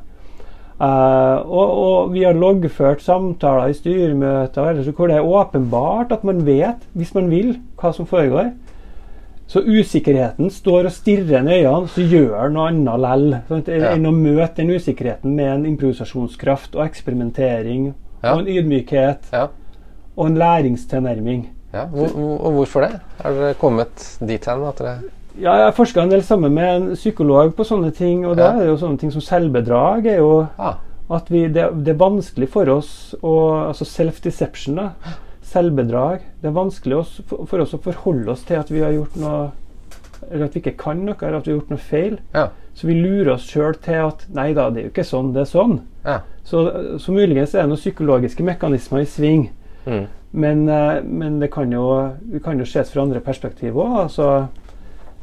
[0.83, 6.41] Uh, og, og vi har loggført samtaler i styremøter hvor det er åpenbart at man
[6.47, 8.51] vet, hvis man vil, hva som foregår.
[9.47, 13.27] Så usikkerheten står og stirrer i øynene, så gjør noe annet lell.
[13.67, 13.93] Ja.
[13.93, 17.91] Enn å møte den usikkerheten med en improvisasjonskraft og eksperimentering.
[18.32, 19.47] Og en ydmykhet ja.
[20.15, 21.49] og en læringstilnærming.
[21.74, 21.86] ja.
[21.91, 23.01] Hvor, og hvorfor det?
[23.24, 24.95] Er dere kommet dit hen at dere
[25.34, 28.59] Ja, jeg forska en del sammen med en psykolog på sånne ting, og da er
[28.61, 30.05] det jo sånne ting som selvbedrag.
[30.05, 30.76] er jo ah,
[31.09, 33.34] at vi, det, det er vanskelig for oss å
[33.71, 35.15] altså Self-deception, da.
[35.53, 36.21] Selvbedrag.
[36.41, 39.41] Det er vanskelig for oss å forholde oss til at vi har gjort noe
[40.32, 42.17] Eller at vi ikke kan noe, eller at vi har gjort noe feil.
[42.34, 42.47] Ja.
[42.74, 45.41] Så vi lurer oss sjøl til at nei da, det er jo ikke sånn, det
[45.41, 45.80] er sånn.
[46.05, 46.19] ja.
[46.43, 46.59] Så,
[46.99, 49.45] så muligens er det noen psykologiske mekanismer i sving.
[49.86, 50.07] Mm.
[50.34, 51.86] Men, eh, men det kan jo,
[52.34, 53.93] det kan jo ses fra andre perspektiv òg.
[54.01, 54.47] Altså,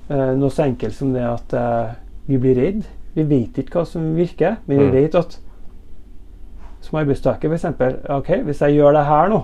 [0.09, 1.93] eh, noe så enkelt som det at eh,
[2.29, 2.87] vi blir redd.
[3.15, 4.93] Vi vet ikke hva som virker, men vi Mm.
[4.95, 5.37] vet at
[6.81, 7.65] som arbeidstaker f.eks.
[8.09, 9.43] Ok, hvis jeg gjør det her nå,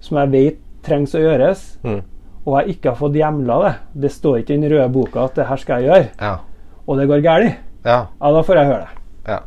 [0.00, 2.02] som jeg vet trengs å gjøres, Mm.
[2.48, 3.72] Og jeg ikke har fått hjemla det
[4.04, 6.08] Det står ikke i den røde boka at det her skal jeg gjøre.
[6.22, 6.36] ja.
[6.88, 7.98] og det går galt, Ja.
[8.20, 9.02] ja, da får jeg høre det.
[9.28, 9.38] Ja.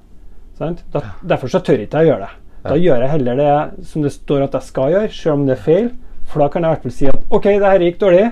[0.94, 2.30] Da, derfor så tør ikke jeg gjøre det.
[2.64, 5.56] Da gjør jeg heller det som det står at jeg skal gjøre, selv om det
[5.58, 5.88] er feil.
[6.30, 8.28] For da kan jeg i hvert fall si at OK, det her gikk dårlig,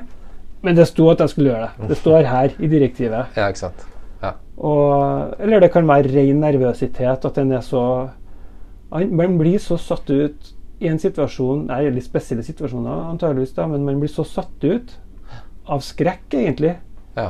[0.62, 1.88] men det sto at jeg skulle gjøre det.
[1.90, 3.26] Det står her i direktivet.
[3.36, 3.86] ja, ikke sant.
[4.22, 4.32] Ja.
[4.58, 7.84] Og, eller det kan være ren nervøsitet, at den er så
[8.92, 13.84] Man blir så satt ut i en situasjon Nei, litt spesielle situasjoner antageligvis, da, men
[13.86, 14.96] man blir så satt ut
[15.70, 16.76] av skrekk, egentlig,
[17.18, 17.28] ja.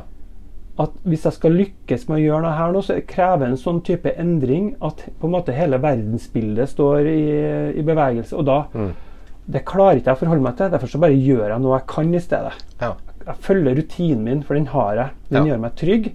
[0.80, 3.82] at hvis jeg skal lykkes med å gjøre noe her nå, så krever en sånn
[3.84, 7.20] type endring at på en måte hele verdensbildet står i,
[7.76, 8.36] i bevegelse.
[8.40, 8.92] Og da Mm.
[9.50, 11.88] Det klarer ikke jeg å forholde meg til, derfor så bare gjør jeg noe jeg
[11.90, 12.52] kan i stedet.
[12.82, 12.94] ja.
[13.26, 15.10] Jeg følger rutinen min, for den har jeg.
[15.30, 15.54] Den Ja.
[15.54, 16.12] gjør meg trygg.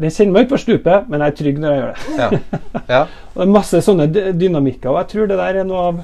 [0.00, 2.18] Den sender meg utfor stupet, men jeg er trygg når jeg gjør det.
[2.18, 2.28] ja.
[2.88, 3.00] ja.
[3.34, 6.00] Det er masse sånne dynamikker, og jeg tror det der er noe av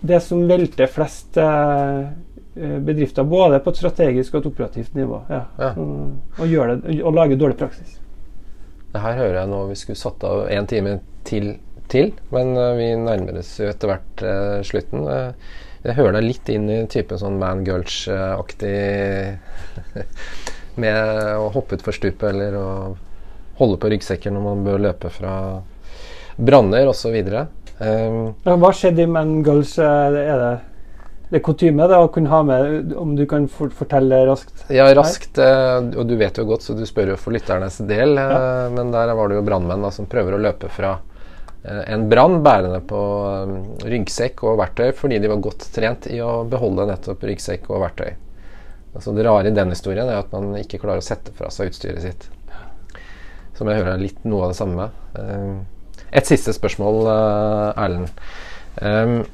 [0.00, 2.00] det som velter flest eh,
[2.56, 5.22] eh, bedrifter, både på et strategisk og et operativt nivå.
[5.30, 5.44] Ja.
[5.58, 5.70] Ja.
[5.76, 7.98] Og, det, og lage dårlig praksis.
[8.92, 11.56] Det her hører jeg nå vi skulle satt av en time til,
[11.92, 15.08] til men eh, vi nærmer oss jo etter hvert eh, slutten.
[15.84, 19.38] Jeg hører deg litt inn i type sånn man girls-aktig
[20.82, 20.98] Med
[21.38, 22.68] å hoppe utfor stupet eller å
[23.58, 25.32] holde på ryggsekken når man bør løpe fra
[26.38, 27.16] branner osv.
[27.80, 29.76] Um, hva skjedde i Men Girls?
[29.78, 30.52] eh, Er det,
[31.30, 34.64] det kutyme å kunne ha med Om du kan for, fortelle raskt?
[34.74, 35.38] Ja, raskt.
[35.38, 38.18] eh, Og du vet jo godt, så du spør jo for lytternes del.
[38.18, 38.68] eh, Ja.
[38.74, 40.98] Men der var det jo brannmenn som prøver å løpe fra
[41.68, 42.98] en brann bærende på
[43.84, 48.14] ryggsekk og verktøy fordi de var godt trent i å beholde nettopp ryggsekk og verktøy.
[48.94, 51.68] Altså Det rare i den historien er at man ikke klarer å sette fra seg
[51.68, 52.28] utstyret sitt.
[53.58, 54.86] Som jeg hører er litt noe av det samme.
[56.12, 58.08] Eh, Et siste spørsmål, eh, Erlend.
[58.80, 59.24] Um,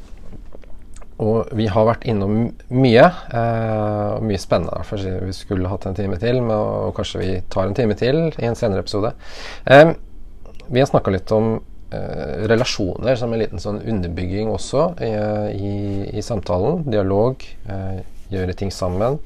[1.18, 4.84] og vi har vært innom mye, og og mye spennende.
[4.84, 8.32] For vi skulle hatt en time til, men, og kanskje vi tar en time til
[8.38, 9.12] i en senere episode.
[9.66, 9.94] Um,
[10.70, 11.60] vi har snakka litt om
[11.92, 15.12] uh, relasjoner som en liten sånn underbygging også i,
[15.54, 15.74] i,
[16.18, 16.82] i samtalen.
[16.90, 18.00] Dialog, uh,
[18.32, 19.20] gjøre ting sammen.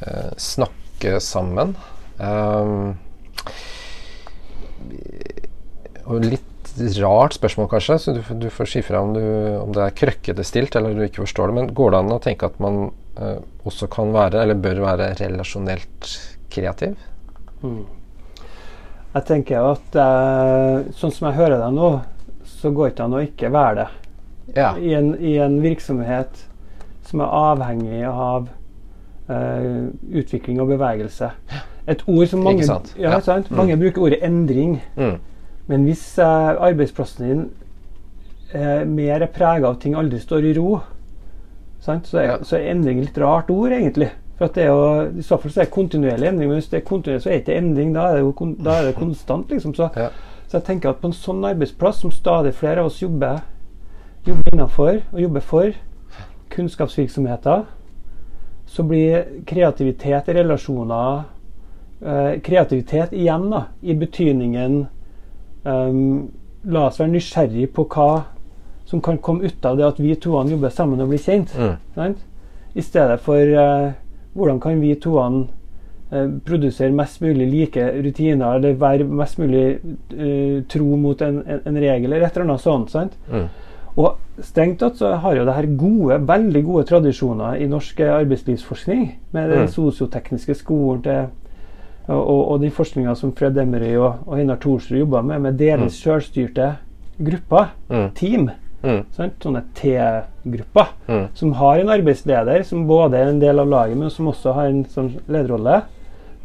[0.00, 1.76] Eh, snakke sammen.
[2.20, 2.94] Eh,
[6.06, 9.14] og litt rart spørsmål, kanskje, så du, du får si fra om,
[9.62, 11.56] om det er krøkkete stilt eller du ikke forstår det.
[11.58, 12.88] Men går det an å tenke at man
[13.18, 16.10] eh, også kan være, eller bør være, relasjonelt
[16.52, 16.98] kreativ?
[19.16, 21.92] Jeg tenker at eh, sånn som jeg hører deg nå,
[22.56, 23.88] så går det ikke an å ikke være det.
[24.56, 24.74] Ja.
[24.78, 26.44] I, en, I en virksomhet
[27.06, 28.50] som er avhengig av
[29.32, 29.88] eh,
[30.20, 31.30] utvikling og bevegelse.
[31.86, 32.66] Et ord som mange?
[32.66, 33.20] Ja, Ja.
[33.22, 33.50] sant?
[33.50, 33.56] Mm.
[33.56, 34.78] mange bruker ordet endring.
[34.98, 35.16] Mm.
[35.68, 37.40] Men hvis eh, arbeidsplassen din
[38.54, 40.76] eh, mer er prega av ting aldri står i ro,
[41.82, 42.06] sant?
[42.06, 42.36] Så, er, Ja.
[42.42, 44.10] så er endring litt rart ord, egentlig.
[44.38, 46.68] For at det er jo, I så fall så er det kontinuerlig endring, men hvis
[46.70, 47.92] det er kontinuerlig, så er det ikke endring.
[47.94, 49.50] Da er det jo da er det konstant.
[49.50, 49.74] liksom.
[49.74, 50.08] Så, Ja.
[50.46, 53.40] så jeg tenker at på en sånn arbeidsplass som stadig flere av oss jobber,
[54.26, 55.72] jobber innenfor og jobber for,
[56.50, 57.64] kunnskapsvirksomheter,
[58.66, 61.24] så blir kreativitet i relasjoner
[62.02, 64.86] eh, Kreativitet igjen, da, i betydningen
[65.66, 66.28] ehm,
[66.66, 68.24] La oss være nysgjerrig på hva
[68.86, 71.52] som kan komme ut av det at vi toene jobber sammen og blir kjent.
[71.54, 72.16] Mm.
[72.74, 73.92] I stedet for uh,
[74.34, 75.44] hvordan kan vi toene
[76.12, 81.62] uh, produsere mest mulig like rutiner, eller være mest mulig uh, tro mot en, en,
[81.70, 82.90] en regel, eller et eller annet sånt.
[82.90, 83.14] Sant?
[83.30, 83.46] Mm.
[83.96, 89.06] Og strengt tatt så har jo det her gode, veldig gode tradisjoner i norsk arbeidslivsforskning,
[89.32, 89.72] med den Mm.
[89.72, 91.28] sosiotekniske skolen til
[92.08, 95.98] og, og, den forskninga som Fred Emery og, og Einar Thorsrud jobba med, med delvis
[96.02, 96.76] selvstyrte
[97.18, 98.10] grupper, Mm.
[98.14, 98.50] team,
[98.84, 99.02] Mm.
[99.40, 101.28] sånne T-grupper, Mm.
[101.34, 104.66] som har en arbeidsleder som både er en del av laget, men som også har
[104.66, 105.82] en sånn lederrolle.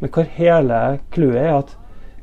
[0.00, 1.76] Men hvor hele clouet er at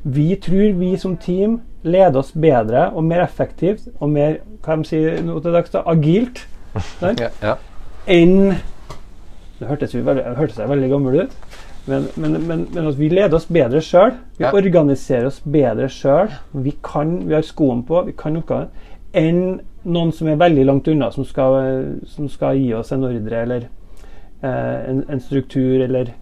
[0.04, 4.84] vi tror vi som team leder oss bedre og mer effektivt og mer hva de
[4.84, 6.46] sier nå til dags da, agilt?
[7.18, 7.28] Ja.
[7.42, 7.54] ja.
[8.06, 8.54] enn
[9.60, 11.30] Det hørtes veldig, hørtes jeg veldig gammel ut,
[11.88, 14.12] men, men, men, men altså, vi leder oss bedre sjøl.
[14.38, 14.50] Vi Ja.
[14.52, 16.28] organiserer oss bedre sjøl.
[16.52, 18.68] Vi, kan- vi har skoen på, vi kan oppgaven.
[19.14, 23.42] Enn noen som er veldig langt unna, som skal, som skal gi oss en ordre
[23.42, 23.64] eller
[24.42, 26.12] eh, en, en struktur eller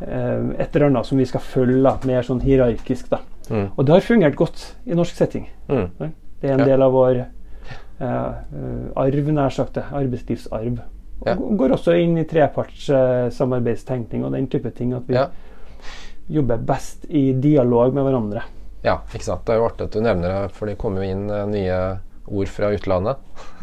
[0.00, 3.10] eh, et eller annet som vi skal følge, da, mer sånn hierarkisk.
[3.10, 3.18] da.
[3.50, 3.68] Mm.
[3.76, 5.48] Og det har fungert godt i norsk setting.
[5.68, 5.88] Mm.
[5.98, 6.64] Det er en Ja.
[6.72, 7.26] del av vår eh,
[8.06, 9.74] eh, arv, nær sagt.
[9.74, 10.78] det, Arbeidslivsarv.
[11.26, 11.34] Ja.
[11.36, 14.92] Går også inn i trepartssamarbeidstenkning og den type ting.
[14.96, 15.28] At vi Ja.
[16.28, 18.42] jobber best i dialog med hverandre.
[18.82, 19.44] Ja, ikke sant.
[19.46, 21.78] Det er jo artig at du nevner det, for det kommer jo inn eh, nye
[22.26, 23.16] ord fra utlandet.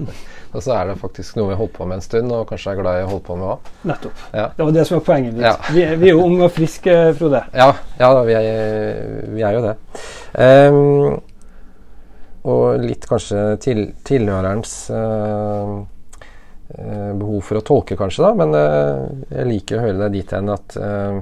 [0.54, 2.74] og så er det faktisk noe vi har holdt på med en stund, og kanskje
[2.74, 3.72] er glad i å holde på med òg.
[3.90, 4.24] Nettopp.
[4.34, 4.48] Ja.
[4.56, 5.48] Det var det som var poenget mitt.
[5.48, 5.56] Ja.
[5.76, 7.44] Vi, vi er jo unge og friske, Frode.
[7.56, 9.76] Ja, ja vi, er, vi er jo det.
[10.40, 11.20] Um,
[12.50, 15.74] og litt kanskje til, tilhørerens uh, eh,
[16.70, 18.34] behov for å tolke, kanskje, da.
[18.38, 19.08] Men eh,
[19.40, 21.22] jeg liker å høre deg dit hen at eh,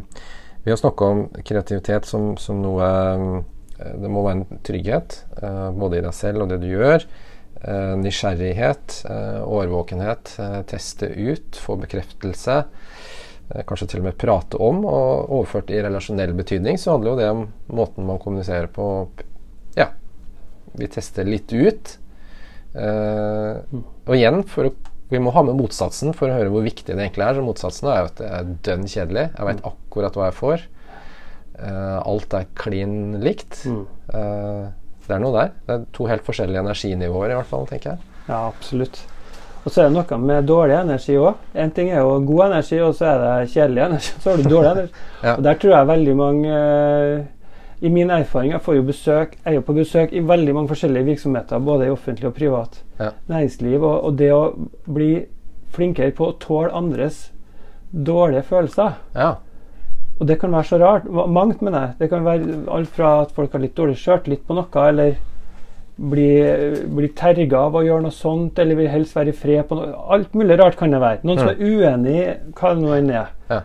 [0.66, 5.70] vi har snakka om kreativitet som, som noe eh, Det må være en trygghet, eh,
[5.78, 7.06] både i deg selv og det du gjør.
[7.58, 12.58] Eh, nysgjerrighet, eh, årvåkenhet, eh, teste ut, få bekreftelse.
[13.54, 14.84] eh, Kanskje til og med prate om.
[14.86, 17.46] Og overført i relasjonell betydning så handler jo det om
[17.80, 18.90] måten man kommuniserer på.
[19.78, 19.88] Ja,
[20.76, 21.96] vi tester litt ut.
[22.76, 23.64] Eh,
[24.06, 24.74] og igjen, for å,
[25.10, 27.38] vi må ha med motsatsen for å høre hvor viktig det egentlig er.
[27.38, 29.30] Så motsatsen er jo at det er dønn kjedelig.
[29.38, 30.66] Jeg veit akkurat hva jeg får.
[31.58, 33.64] Uh, alt er klin likt.
[33.66, 34.66] Eh,
[35.08, 35.54] det er noe der.
[35.66, 38.18] Det er to helt forskjellige energinivåer, i hvert fall, tenker jeg.
[38.28, 39.00] Ja, absolutt.
[39.64, 41.40] Og så er det noe med dårlig energi òg.
[41.60, 44.12] En ting er jo god energi, og så er det kjedelig energi.
[44.14, 44.94] Så har du dårlig energi.
[45.18, 45.32] Ja.
[45.34, 47.24] Og der tror jeg veldig mange eh,
[47.82, 50.70] I min erfaring, jeg får jo besøk, jeg er jo på besøk i veldig mange
[50.72, 53.12] forskjellige virksomheter, både i offentlig og privat Ja.
[53.30, 53.84] næringsliv.
[53.84, 55.26] Og, og det å bli
[55.76, 57.32] flinkere på å tåle andres
[57.94, 59.36] dårlige følelser Ja.
[60.20, 61.06] og det kan være så rart.
[61.30, 61.94] Mangt, mener jeg.
[62.00, 65.16] Det kan være alt fra at folk har litt dårlig sjøltillit på noe, eller
[66.00, 69.76] blir bli terga av å gjøre noe sånt, eller vil helst være i fred på
[69.80, 69.94] noe.
[70.14, 71.20] Alt mulig rart kan det være.
[71.24, 73.32] Noen som er uenig i hva det nå enn er.
[73.50, 73.62] Ja.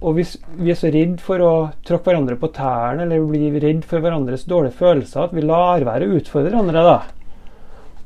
[0.00, 1.52] Og hvis vi er så redd for å
[1.84, 6.08] tråkke hverandre på tærne, eller blir redd for hverandres dårlige følelser, at vi lar være
[6.08, 7.00] å utfordre hverandre, da.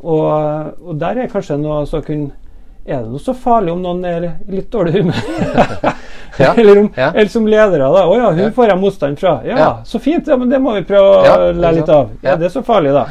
[0.05, 2.27] Og, og der er kanskje noe så kun
[2.85, 5.23] Er det noe så farlig om noen er litt dårlig humør?
[6.35, 7.13] Ja, eller, om, ja.
[7.13, 8.01] eller som ledere, da.
[8.11, 9.69] 'Å ja, hun får jeg motstand fra.' Ja, Ja.
[9.87, 10.27] så fint.
[10.27, 12.11] Ja, men det må vi prøve å lære litt av.
[12.27, 12.35] Ja.
[12.35, 13.05] Det er så farlig, da.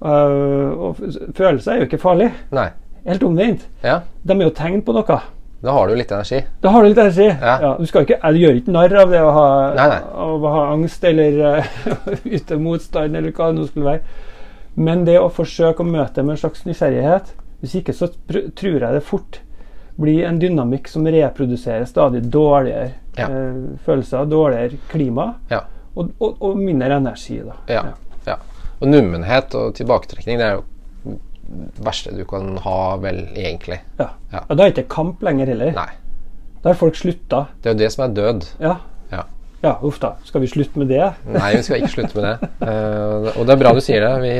[0.00, 1.02] Uh, og
[1.36, 2.30] følelser er jo ikke farlig.
[2.56, 2.70] Nei.
[3.04, 3.66] Helt omvendt.
[3.84, 3.98] Ja.
[4.24, 5.18] De er jo tegn på noe.
[5.62, 6.38] Da har du litt energi.
[6.62, 7.24] Da har du litt energi.
[7.26, 7.72] Ja.
[7.78, 9.98] du, skal ikke, du gjør ikke narr av det å ha, Nei, nei.
[10.14, 11.64] Å ha angst eller
[12.38, 14.24] yte motstand eller hva det nå skulle være.
[14.78, 18.94] Men det å forsøke å møte med en slags nysgjerrighet Hvis ikke så tror jeg
[18.94, 19.40] det fort
[19.98, 23.26] blir en dynamikk som reproduserer stadig dårligere Ja.
[23.26, 25.64] eh, følelser, dårligere klima Ja.
[25.96, 27.40] og, og, og mindre energi.
[27.42, 27.56] da.
[27.66, 27.82] Ja.
[28.28, 28.36] ja.
[28.78, 30.62] Og nummenhet og tilbaketrekning, det er jo
[31.82, 33.80] verste du kan ha, vel, egentlig.
[33.98, 34.10] Ja.
[34.32, 34.44] Ja.
[34.44, 35.72] Og da er det ikke kamp lenger heller.
[35.76, 35.90] Nei.
[36.62, 37.46] Da har folk slutta.
[37.62, 38.48] Det er jo det som er død.
[38.62, 38.74] Ja.
[39.14, 39.22] Ja.
[39.62, 40.16] ja, uff da.
[40.28, 41.04] Skal vi slutte med det?
[41.38, 42.50] Nei, vi skal ikke slutte med det.
[42.60, 44.12] Uh, og det er bra du sier det.
[44.24, 44.34] Vi,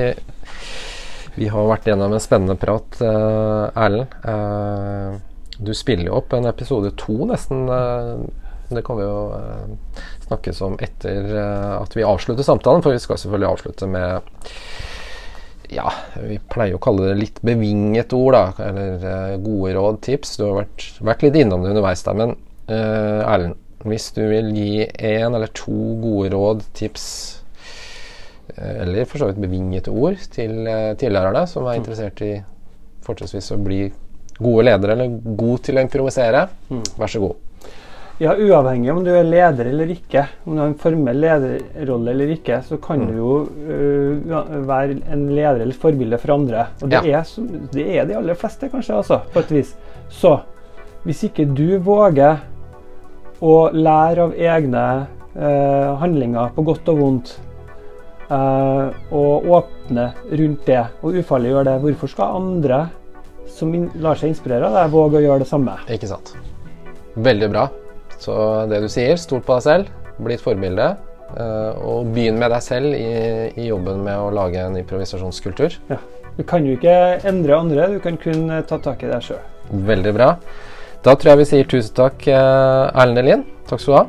[1.38, 4.12] vi har vært gjennom en spennende prat, uh, Erlend.
[4.26, 5.16] Uh,
[5.59, 7.64] du spiller jo opp en episode to, nesten.
[8.70, 9.16] det kan vi jo
[10.28, 14.28] snakkes om etter at vi avslutter samtalen, for vi skal selvfølgelig avslutte med
[15.72, 18.68] ja, vi pleier å kalle det litt bevinget ord, da.
[18.68, 20.36] Eller eh, gode råd, tips.
[20.38, 22.18] Du har vært, vært litt innom det underveis der.
[22.18, 22.34] Men
[22.70, 23.58] uh, Erlend,
[23.88, 27.06] hvis du vil gi én eller to gode råd, tips,
[28.56, 32.34] eh, eller for så vidt bevingete ord til uh, tilhørerne som er interessert i
[33.06, 33.84] fortrinnsvis å bli
[34.38, 37.47] gode ledere, eller god til å improvisere, vær så god.
[38.18, 42.32] Ja, uavhengig om du er leder eller ikke, om du har en formell lederrolle eller
[42.34, 43.06] ikke, så kan Mm.
[43.06, 46.66] du jo uh, være en leder eller forbilde for andre.
[46.82, 47.20] Og det, Ja.
[47.20, 47.24] er,
[47.72, 49.76] det er de aller fleste, kanskje, altså, på et vis.
[50.10, 50.40] Så
[51.04, 52.40] hvis ikke du våger
[53.40, 55.06] å lære av egne
[55.38, 57.38] uh, handlinger på godt og vondt,
[58.32, 62.88] uh, og åpne rundt det og ufarliggjøre det, hvorfor skal andre
[63.46, 63.70] som
[64.02, 65.78] lar seg inspirere av deg, våge å gjøre det samme?
[65.88, 66.34] Ikke sant.
[67.14, 67.68] Veldig bra.
[68.18, 68.34] Så
[68.70, 70.96] det du sier, stol på deg selv, bli et forbilde.
[71.36, 75.76] eh, og begynn med deg selv i, i jobben med å lage en improvisasjonskultur.
[75.92, 75.98] Ja.
[76.38, 76.94] Du kan jo ikke
[77.26, 79.42] endre andre, du kan kun eh, ta tak i deg sjøl.
[79.88, 80.32] Veldig bra.
[81.04, 83.44] Da tror jeg vi sier tusen takk, eh, Erlend Elin.
[83.68, 84.06] Takk skal du ha.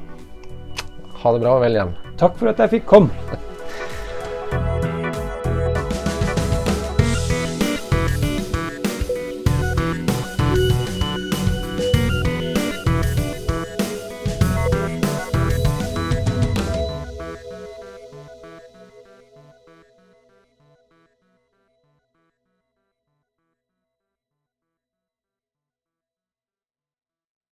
[1.23, 1.93] Ha det bra og vel hjem.
[2.21, 3.37] Takk for at jeg fikk komme.